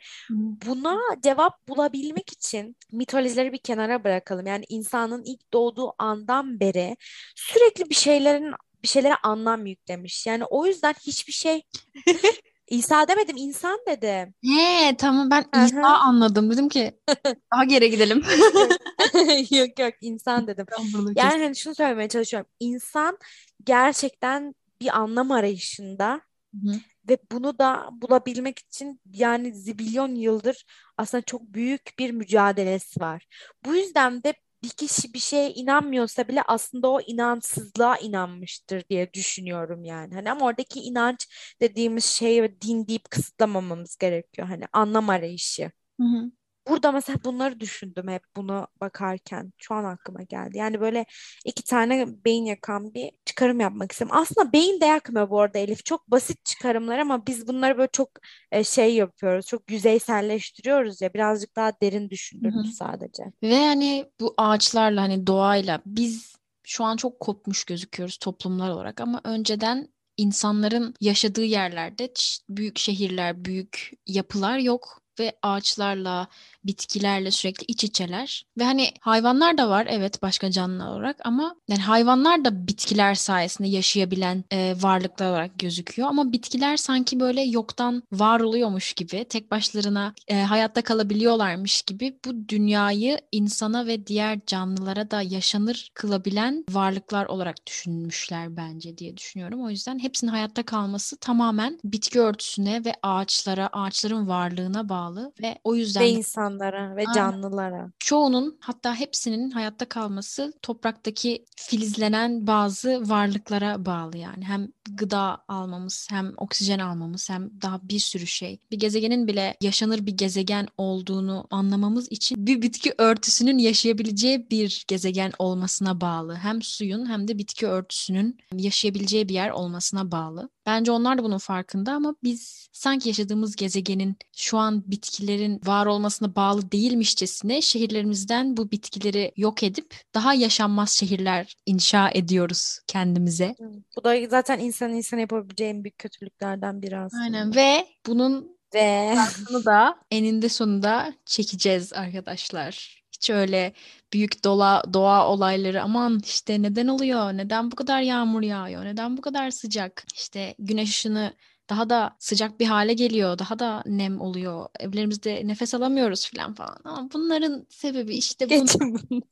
buna 0.66 0.98
cevap 1.22 1.68
bulabilmek 1.68 2.33
için 2.33 2.76
mitolojileri 2.92 3.52
bir 3.52 3.59
kenara 3.59 4.04
bırakalım. 4.04 4.46
Yani 4.46 4.64
insanın 4.68 5.22
ilk 5.24 5.52
doğduğu 5.52 5.94
andan 5.98 6.61
beri 6.61 6.96
sürekli 7.37 7.90
bir 7.90 7.94
şeylerin 7.94 8.54
bir 8.83 8.88
şeylere 8.88 9.14
anlam 9.22 9.66
yüklemiş. 9.66 10.26
Yani 10.26 10.44
o 10.44 10.66
yüzden 10.66 10.94
hiçbir 11.07 11.33
şey 11.33 11.62
İsa 12.70 13.09
demedim, 13.09 13.37
insan 13.37 13.78
dedim. 13.88 14.35
He 14.44 14.96
tamam 14.96 15.31
ben 15.31 15.44
Hı 15.54 15.64
İsa 15.66 15.87
anladım. 15.87 16.50
Dedim 16.50 16.68
ki 16.68 16.98
daha 17.52 17.64
geri 17.64 17.90
gidelim. 17.90 18.22
Yok 19.50 19.78
yok 19.78 19.94
insan 20.00 20.46
dedim. 20.46 20.66
Yani 21.14 21.42
hani 21.42 21.57
şunu 21.57 21.74
söylemeye 21.74 22.09
çalışıyorum. 22.09 22.50
İnsan 22.61 23.18
gerçekten 23.64 24.54
bir 24.81 24.98
anlam 24.98 25.31
arayışında 25.31 26.20
hı. 26.54 26.72
ve 27.09 27.18
bunu 27.33 27.59
da 27.59 27.88
bulabilmek 27.92 28.59
için 28.59 29.00
yani 29.12 29.54
zibilyon 29.54 30.14
yıldır 30.14 30.64
aslında 30.96 31.22
çok 31.22 31.42
büyük 31.42 31.94
bir 31.98 32.11
mücadelesi 32.11 33.00
var. 33.00 33.26
Bu 33.64 33.76
yüzden 33.76 34.22
de 34.22 34.35
bir 34.62 34.68
kişi 34.71 35.14
bir 35.14 35.18
şeye 35.18 35.51
inanmıyorsa 35.55 36.29
bile 36.29 36.42
aslında 36.42 36.88
o 36.90 37.01
inançsızlığa 37.01 37.97
inanmıştır 37.99 38.85
diye 38.90 39.12
düşünüyorum 39.12 39.85
yani. 39.85 40.14
Hani 40.14 40.31
ama 40.31 40.47
oradaki 40.47 40.81
inanç 40.81 41.29
dediğimiz 41.61 42.05
şey 42.05 42.61
din 42.61 42.87
deyip 42.87 43.11
kısıtlamamamız 43.11 43.97
gerekiyor. 43.97 44.49
Hani 44.49 44.64
anlam 44.73 45.11
arayışı. 45.11 45.71
Hı 46.01 46.05
hı. 46.05 46.31
Burada 46.68 46.92
mesela 46.92 47.18
bunları 47.24 47.61
düşündüm 47.61 48.09
hep 48.09 48.22
bunu 48.37 48.66
bakarken. 48.81 49.52
Şu 49.59 49.74
an 49.74 49.85
aklıma 49.85 50.22
geldi. 50.22 50.59
Yani 50.59 50.81
böyle 50.81 51.07
iki 51.44 51.64
tane 51.64 52.07
beyin 52.24 52.44
yakan 52.44 52.94
bir 52.94 53.11
çıkarım 53.24 53.61
yapmak 53.61 53.92
istedim. 53.92 54.12
Aslında 54.14 54.52
beyin 54.52 54.81
de 54.81 54.87
yakmıyor 54.87 55.31
bu 55.31 55.40
arada 55.40 55.59
Elif. 55.59 55.85
Çok 55.85 56.11
basit 56.11 56.44
çıkarımlar 56.44 56.98
ama 56.98 57.26
biz 57.26 57.48
bunları 57.48 57.78
böyle 57.78 57.90
çok 57.92 58.11
e, 58.52 58.64
şey 58.64 58.94
yapıyoruz. 58.94 59.46
Çok 59.46 59.70
yüzeyselleştiriyoruz 59.70 61.00
ya. 61.00 61.14
Birazcık 61.14 61.57
daha 61.57 61.72
derin 61.83 62.11
düşündürdü 62.11 62.68
sadece. 62.78 63.22
Ve 63.42 63.54
yani 63.54 64.11
bu 64.20 64.35
ağaçlarla 64.37 65.02
hani 65.02 65.26
doğayla 65.26 65.81
biz 65.87 66.38
şu 66.64 66.85
an 66.85 66.96
çok 66.96 67.20
kopmuş 67.20 67.64
gözüküyoruz 67.64 68.16
toplumlar 68.18 68.70
olarak 68.70 69.00
ama 69.00 69.20
önceden 69.24 69.88
insanların 70.16 70.94
yaşadığı 71.00 71.44
yerlerde 71.44 72.12
büyük 72.48 72.78
şehirler, 72.78 73.44
büyük 73.44 73.90
yapılar 74.07 74.59
yok 74.59 75.02
ve 75.20 75.33
ağaçlarla, 75.42 76.28
bitkilerle 76.64 77.31
sürekli 77.31 77.64
iç 77.68 77.85
içeler. 77.85 78.44
Ve 78.59 78.64
hani 78.64 78.90
hayvanlar 79.01 79.59
da 79.59 79.71
var 79.71 79.87
evet 79.90 80.23
başka 80.23 80.51
canlılar 80.51 80.88
olarak 80.88 81.16
ama 81.25 81.55
yani 81.68 81.81
hayvanlar 81.81 82.44
da 82.44 82.66
bitkiler 82.68 83.14
sayesinde 83.14 83.68
yaşayabilen 83.68 84.44
e, 84.51 84.75
varlıklar 84.81 85.31
olarak 85.31 85.59
gözüküyor 85.59 86.09
ama 86.09 86.33
bitkiler 86.33 86.77
sanki 86.77 87.21
böyle 87.21 87.42
yoktan 87.42 88.03
var 88.12 88.40
oluyormuş 88.40 88.92
gibi 88.92 89.25
tek 89.25 89.51
başlarına 89.51 90.14
e, 90.29 90.42
hayatta 90.42 90.83
kalabiliyorlarmış 90.83 91.83
gibi 91.83 92.18
bu 92.25 92.49
dünyayı 92.49 93.18
insana 93.33 93.87
ve 93.87 94.07
diğer 94.07 94.40
canlılara 94.47 95.11
da 95.11 95.23
yaşanır 95.23 95.90
kılabilen 95.94 96.64
varlıklar 96.71 97.27
olarak 97.27 97.66
düşünmüşler 97.66 98.57
bence 98.57 98.99
diye 98.99 99.16
düşünüyorum. 99.16 99.64
O 99.64 99.71
yüzden 99.71 99.99
hepsinin 99.99 100.31
hayatta 100.31 100.62
kalması 100.62 101.16
tamamen 101.16 101.79
bitki 101.85 102.21
örtüsüne 102.21 102.85
ve 102.85 102.94
ağaçlara, 103.03 103.68
ağaçların 103.73 104.29
varlığına 104.29 104.88
bağlı 104.88 105.33
ve 105.42 105.59
o 105.64 105.75
yüzden 105.75 106.01
Ve 106.01 106.07
de 106.07 106.11
insanlara 106.59 106.97
ve 106.97 107.01
Aynen. 107.01 107.12
canlılara. 107.12 107.90
çoğunun 107.99 108.59
hatta 108.61 108.94
hepsinin 108.94 109.51
hayatta 109.51 109.85
kalması 109.85 110.53
topraktaki 110.62 111.44
filizlenen 111.57 112.47
bazı 112.47 113.09
varlıklara 113.09 113.87
bağlı 113.87 114.18
yani. 114.18 114.44
Hem 114.44 114.68
gıda 114.90 115.44
almamız, 115.49 116.09
hem 116.11 116.33
oksijen 116.37 116.79
almamız, 116.79 117.31
hem 117.31 117.51
daha 117.62 117.81
bir 117.83 117.99
sürü 117.99 118.27
şey. 118.27 118.61
Bir 118.71 118.79
gezegenin 118.79 119.27
bile 119.27 119.57
yaşanır 119.61 120.07
bir 120.07 120.16
gezegen 120.16 120.68
olduğunu 120.79 121.47
anlamamız 121.51 122.12
için 122.12 122.47
bir 122.47 122.62
bitki 122.62 122.94
örtüsünün 122.99 123.59
yaşayabileceği 123.59 124.51
bir 124.51 124.85
gezegen 124.88 125.33
olmasına 125.38 126.01
bağlı. 126.01 126.35
Hem 126.35 126.62
suyun 126.62 127.07
hem 127.07 127.29
de 127.29 127.38
bitki 127.38 127.66
örtüsünün 127.66 128.38
yaşayabileceği 128.53 129.29
bir 129.29 129.35
yer 129.35 129.51
olmasına 129.51 130.12
bağlı. 130.12 130.49
Bence 130.68 130.92
onlar 130.92 131.18
da 131.18 131.22
bunun 131.22 131.38
farkında 131.38 131.92
ama 131.92 132.14
biz 132.22 132.68
sanki 132.72 133.09
yaşadığımız 133.09 133.57
gezegenin 133.57 134.16
şu 134.37 134.59
an 134.59 134.90
bitkilerin 134.90 135.61
var 135.66 135.87
olmasına 135.87 136.37
bağlı 136.37 136.72
değilmişçesine 136.72 137.62
şehirlerimizden 137.62 138.57
bu 138.57 138.70
bitkileri 138.70 139.33
yok 139.37 139.62
edip 139.62 139.94
daha 140.14 140.35
yaşanmaz 140.35 140.90
şehirler 140.90 141.57
inşa 141.66 142.11
ediyoruz 142.11 142.78
kendimize. 142.87 143.54
Bu 143.96 144.04
da 144.04 144.26
zaten 144.31 144.59
insanın 144.59 144.94
insana 144.94 145.20
yapabileceği 145.20 145.70
en 145.70 145.85
büyük 145.85 145.98
kötülüklerden 145.98 146.83
biri 146.83 146.96
Aynen 146.96 147.07
aslında. 147.07 147.57
ve 147.57 147.87
bunun 148.07 148.59
Ve 148.74 149.16
da 149.64 149.98
eninde 150.11 150.48
sonunda 150.48 151.12
çekeceğiz 151.24 151.92
arkadaşlar. 151.92 152.98
Hiç 153.20 153.31
öyle 153.31 153.72
büyük 154.12 154.44
doğa, 154.44 154.83
doğa 154.94 155.28
olayları 155.28 155.83
aman 155.83 156.20
işte 156.24 156.62
neden 156.62 156.87
oluyor? 156.88 157.33
Neden 157.33 157.70
bu 157.70 157.76
kadar 157.76 158.00
yağmur 158.00 158.42
yağıyor? 158.42 158.85
Neden 158.85 159.16
bu 159.16 159.20
kadar 159.20 159.50
sıcak? 159.50 160.04
İşte 160.14 160.54
güneş 160.59 160.90
ışını 160.90 161.33
daha 161.70 161.90
da 161.90 162.16
sıcak 162.18 162.61
bir 162.61 162.66
hale 162.66 162.94
geliyor. 162.94 163.38
Daha 163.38 163.59
da 163.59 163.83
nem 163.87 164.20
oluyor. 164.20 164.66
Evlerimizde 164.81 165.42
nefes 165.44 165.74
alamıyoruz 165.74 166.31
falan 166.31 166.54
falan. 166.54 166.78
Ama 166.85 167.09
bunların 167.12 167.66
sebebi 167.70 168.16
işte 168.16 168.46
geçin 168.46 168.81
bunu. 169.11 169.22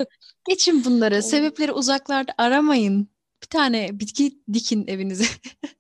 Geçin 0.49 0.85
bunları. 0.85 1.23
Sebepleri 1.23 1.73
uzaklarda 1.73 2.35
aramayın. 2.39 3.09
Bir 3.43 3.47
tane 3.49 4.01
bitki 4.01 4.39
dikin 4.53 4.87
evinize. 4.87 5.25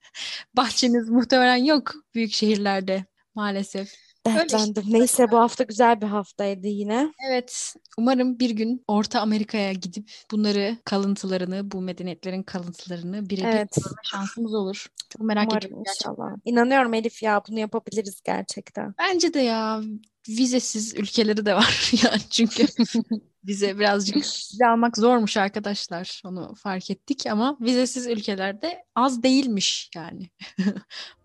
Bahçeniz 0.56 1.08
muhtemelen 1.08 1.64
yok 1.64 1.94
büyük 2.14 2.32
şehirlerde 2.32 3.04
maalesef. 3.34 4.05
Öyle. 4.26 4.38
Dertlendim. 4.38 4.84
Neyse 4.88 5.30
bu 5.30 5.38
hafta 5.38 5.64
güzel 5.64 6.00
bir 6.00 6.06
haftaydı 6.06 6.66
yine. 6.66 7.12
Evet, 7.30 7.74
umarım 7.98 8.38
bir 8.38 8.50
gün 8.50 8.84
Orta 8.88 9.20
Amerika'ya 9.20 9.72
gidip 9.72 10.10
bunları, 10.30 10.76
kalıntılarını, 10.84 11.70
bu 11.70 11.80
medeniyetlerin 11.80 12.42
kalıntılarını 12.42 13.30
birebir 13.30 13.48
Evet. 13.48 13.76
görme 13.76 13.96
şansımız 14.04 14.54
olur. 14.54 14.86
Çok 15.10 15.22
merak 15.22 15.44
Umarım 15.44 15.58
ediyorum 15.58 15.84
gerçekten. 15.86 16.10
inşallah. 16.12 16.30
İnanıyorum 16.44 16.94
Elif 16.94 17.22
ya 17.22 17.42
bunu 17.48 17.58
yapabiliriz 17.58 18.20
gerçekten. 18.24 18.94
Bence 18.98 19.34
de 19.34 19.40
ya 19.40 19.80
vizesiz 20.28 20.94
ülkeleri 20.94 21.46
de 21.46 21.54
var 21.54 21.90
yani 22.04 22.20
çünkü 22.30 22.66
vize 23.46 23.78
birazcık 23.78 24.16
vize 24.16 24.66
almak 24.66 24.96
zormuş 24.96 25.36
arkadaşlar. 25.36 26.22
Onu 26.24 26.54
fark 26.54 26.90
ettik 26.90 27.26
ama 27.26 27.56
vizesiz 27.60 28.06
ülkelerde 28.06 28.84
az 28.94 29.22
değilmiş 29.22 29.90
yani. 29.94 30.30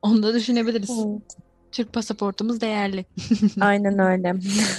Onu 0.01 0.23
da 0.23 0.33
düşünebiliriz. 0.33 0.89
Evet. 0.89 1.37
Türk 1.71 1.93
pasaportumuz 1.93 2.61
değerli. 2.61 3.05
Aynen 3.61 3.99
öyle. 3.99 4.35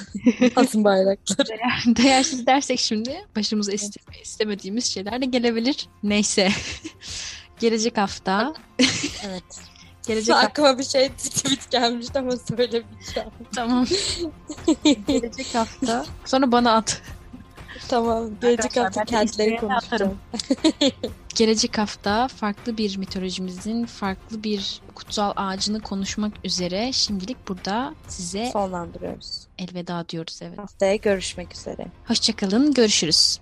Altın 0.57 0.85
bayrakları. 0.85 1.49
Değersiz 1.97 2.47
dersek 2.47 2.81
şimdi 2.81 3.27
başımıza 3.37 3.73
isteme, 3.73 4.17
istemediğimiz 4.23 4.85
şeyler 4.85 5.23
de 5.23 5.27
gelebilir. 5.27 5.89
Neyse. 6.03 6.49
Gelecek 7.61 7.99
hafta. 7.99 8.55
Evet. 9.27 9.45
Gelecek 10.07 10.35
hafta. 10.35 10.49
Aklıma 10.49 10.79
bir 10.79 10.85
şey 10.85 11.09
tweet 11.09 11.71
gelmişti 11.71 12.19
ama 12.19 12.37
söylemeyeceğim. 12.37 13.31
Tamam. 13.55 13.87
Gelecek 15.07 15.55
hafta. 15.55 16.07
Sonra 16.25 16.53
bana 16.53 16.73
at. 16.75 17.03
Tamam. 17.89 18.31
Gelecek 18.41 18.77
hafta 18.77 19.05
kentleri 19.05 19.57
konuşacağım. 19.57 20.19
Gelecek 21.35 21.79
hafta 21.79 22.29
farklı 22.29 22.79
bir 22.79 22.97
mitolojimizin 22.97 23.87
farklı 23.87 24.45
bir 24.45 24.81
kutsal 24.95 25.33
ağacını 25.37 25.81
konuşmak 25.81 26.33
üzere 26.45 26.93
şimdilik 26.93 27.49
burada 27.49 27.95
size 28.09 28.51
Sonlandırıyoruz. 28.53 29.47
elveda 29.59 30.09
diyoruz 30.09 30.41
evet. 30.43 30.59
Haftaya 30.59 30.97
görüşmek 30.97 31.55
üzere. 31.55 31.87
Hoşçakalın, 32.07 32.75
görüşürüz. 32.75 33.39